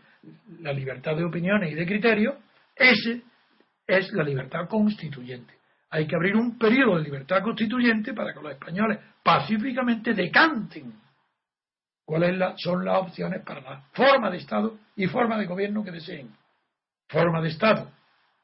[0.60, 2.36] la libertad de opiniones y de criterios,
[2.76, 3.22] ese
[3.86, 5.54] es la libertad constituyente.
[5.90, 10.94] Hay que abrir un periodo de libertad constituyente para que los españoles pacíficamente decanten
[12.04, 16.30] cuáles son las opciones para la forma de Estado y forma de gobierno que deseen.
[17.08, 17.90] Forma de Estado,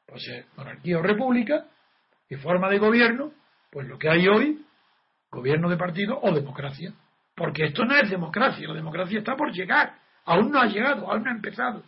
[0.06, 0.22] pues
[0.56, 1.66] monarquía o república,
[2.28, 3.32] y forma de gobierno,
[3.70, 4.64] pues lo que hay hoy,
[5.30, 6.94] gobierno de partido o democracia.
[7.34, 11.24] Porque esto no es democracia, la democracia está por llegar, aún no ha llegado, aún
[11.24, 11.82] no ha empezado.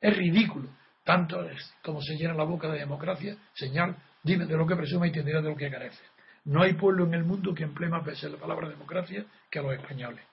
[0.00, 0.68] Es ridículo.
[1.04, 1.44] Tanto
[1.82, 5.22] como se llena la boca de democracia, señal, dime de lo que presume y te
[5.22, 6.02] de lo que carece.
[6.44, 9.62] No hay pueblo en el mundo que emplee más veces la palabra democracia que a
[9.62, 10.24] los españoles.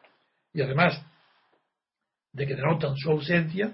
[0.53, 1.01] Y además
[2.33, 3.73] de que denotan su ausencia,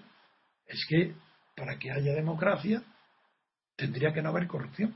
[0.68, 1.14] es que
[1.56, 2.82] para que haya democracia
[3.76, 4.96] tendría que no haber corrupción.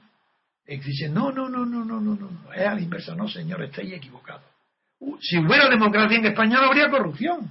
[0.65, 3.93] Y dicen, no, no, no, no, no, no, no, es al inverso, no, señor, estáis
[3.93, 4.46] equivocados.
[5.19, 7.49] Si hubiera democracia en España no habría corrupción.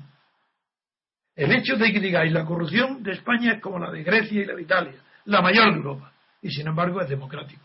[1.34, 4.47] El hecho de que digáis la corrupción de España es como la de Grecia y
[4.47, 4.94] la de Italia,
[5.26, 7.62] la mayor de Europa, y sin embargo es democrático.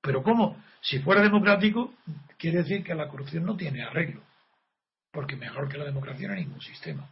[0.00, 0.56] Pero ¿cómo?
[0.80, 1.92] Si fuera democrático,
[2.38, 4.22] quiere decir que la corrupción no tiene arreglo,
[5.12, 7.06] porque mejor que la democracia no hay ningún sistema.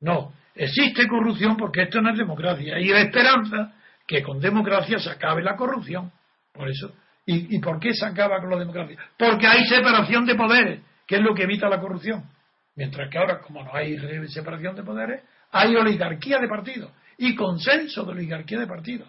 [0.00, 3.72] No, existe corrupción porque esto no es democracia, y la esperanza
[4.06, 6.12] que con democracia se acabe la corrupción.
[6.52, 6.94] Por eso.
[7.26, 8.96] ¿Y, ¿Y por qué se acaba con la democracia?
[9.18, 12.30] Porque hay separación de poderes ¿Qué es lo que evita la corrupción?
[12.76, 13.98] Mientras que ahora, como no hay
[14.28, 19.08] separación de poderes, hay oligarquía de partidos y consenso de oligarquía de partidos.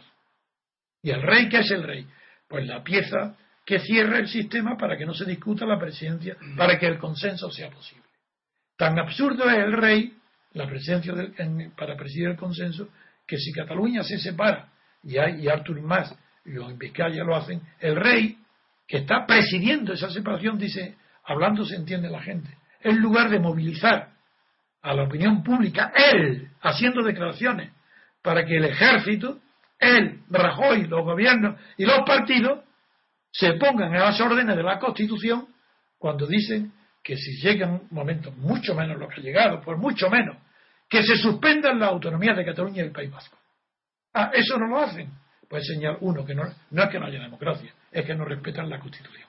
[1.04, 2.08] ¿Y el rey qué es el rey?
[2.48, 3.36] Pues la pieza
[3.66, 7.52] que cierra el sistema para que no se discuta la presidencia, para que el consenso
[7.52, 8.06] sea posible.
[8.78, 10.18] Tan absurdo es el rey,
[10.54, 11.14] la presencia
[11.78, 12.88] para presidir el consenso,
[13.28, 14.70] que si Cataluña se separa,
[15.04, 18.38] y, hay, y Artur Mas y los en Vizcaya lo hacen, el rey
[18.88, 20.96] que está presidiendo esa separación dice,
[21.30, 22.50] hablando se entiende la gente.
[22.82, 24.10] En lugar de movilizar
[24.82, 27.72] a la opinión pública, él haciendo declaraciones
[28.24, 29.40] para que el ejército,
[29.78, 32.64] él, Rajoy, los gobiernos y los partidos
[33.32, 35.48] se pongan a las órdenes de la Constitución
[36.00, 36.74] cuando dicen
[37.04, 40.36] que si llegan momentos mucho menos lo que ha llegado, por mucho menos,
[40.90, 43.38] que se suspendan las autonomías de Cataluña y el País Vasco.
[44.14, 45.12] Ah, eso no lo hacen.
[45.48, 46.56] Pues señalar uno que no es
[46.90, 49.29] que no haya democracia, es que no respetan la Constitución.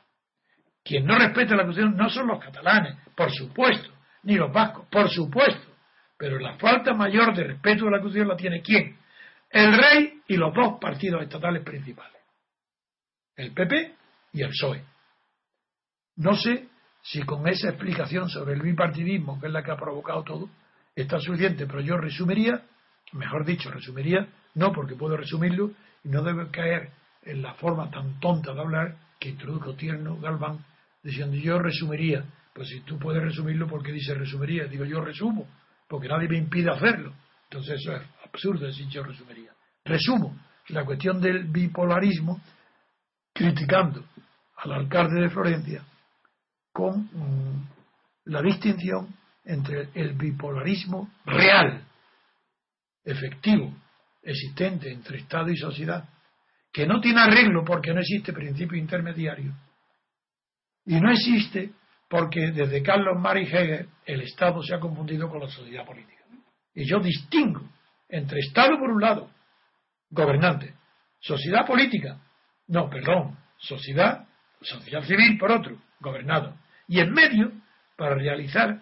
[0.90, 3.92] Quien no respeta la Constitución no son los catalanes, por supuesto,
[4.24, 5.72] ni los vascos, por supuesto.
[6.18, 8.98] Pero la falta mayor de respeto de la Constitución la tiene quién?
[9.50, 12.20] El rey y los dos partidos estatales principales.
[13.36, 13.94] El PP
[14.32, 14.82] y el PSOE.
[16.16, 16.66] No sé
[17.02, 20.50] si con esa explicación sobre el bipartidismo, que es la que ha provocado todo,
[20.96, 22.62] está suficiente, pero yo resumiría,
[23.12, 24.26] mejor dicho, resumiría,
[24.56, 25.70] no porque puedo resumirlo
[26.02, 26.90] y no debe caer
[27.22, 30.64] en la forma tan tonta de hablar que introdujo Tierno Galván
[31.02, 32.24] diciendo yo resumiría.
[32.54, 34.64] Pues si tú puedes resumirlo, porque dice resumiría?
[34.64, 35.48] Digo yo resumo,
[35.88, 37.12] porque nadie me impide hacerlo.
[37.44, 39.52] Entonces eso es absurdo decir yo resumiría.
[39.84, 40.36] Resumo
[40.68, 42.40] la cuestión del bipolarismo
[43.32, 44.04] criticando
[44.56, 45.82] al alcalde de Florencia
[46.72, 47.68] con mm,
[48.26, 49.08] la distinción
[49.44, 51.82] entre el bipolarismo real,
[53.04, 53.74] efectivo,
[54.22, 56.08] existente entre Estado y sociedad,
[56.72, 59.52] que no tiene arreglo porque no existe principio intermediario,
[60.90, 61.70] y no existe
[62.08, 66.24] porque desde Carlos Mari Hegel el Estado se ha confundido con la sociedad política.
[66.74, 67.62] Y yo distingo
[68.08, 69.30] entre Estado por un lado,
[70.10, 70.74] gobernante,
[71.20, 72.18] sociedad política,
[72.66, 74.26] no, perdón, sociedad,
[74.60, 76.56] sociedad civil por otro, gobernado.
[76.88, 77.52] Y en medio,
[77.96, 78.80] para realizar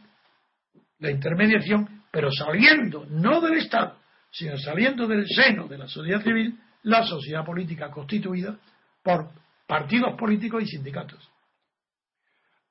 [1.01, 3.99] la intermediación, pero saliendo no del Estado,
[4.31, 8.57] sino saliendo del seno de la sociedad civil, la sociedad política constituida
[9.03, 9.29] por
[9.67, 11.31] partidos políticos y sindicatos.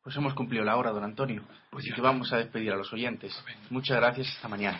[0.08, 1.42] Pues hemos cumplido la hora, don Antonio.
[1.70, 3.38] Pues que vamos a despedir a los oyentes.
[3.70, 4.80] Muchas gracias, hasta mañana.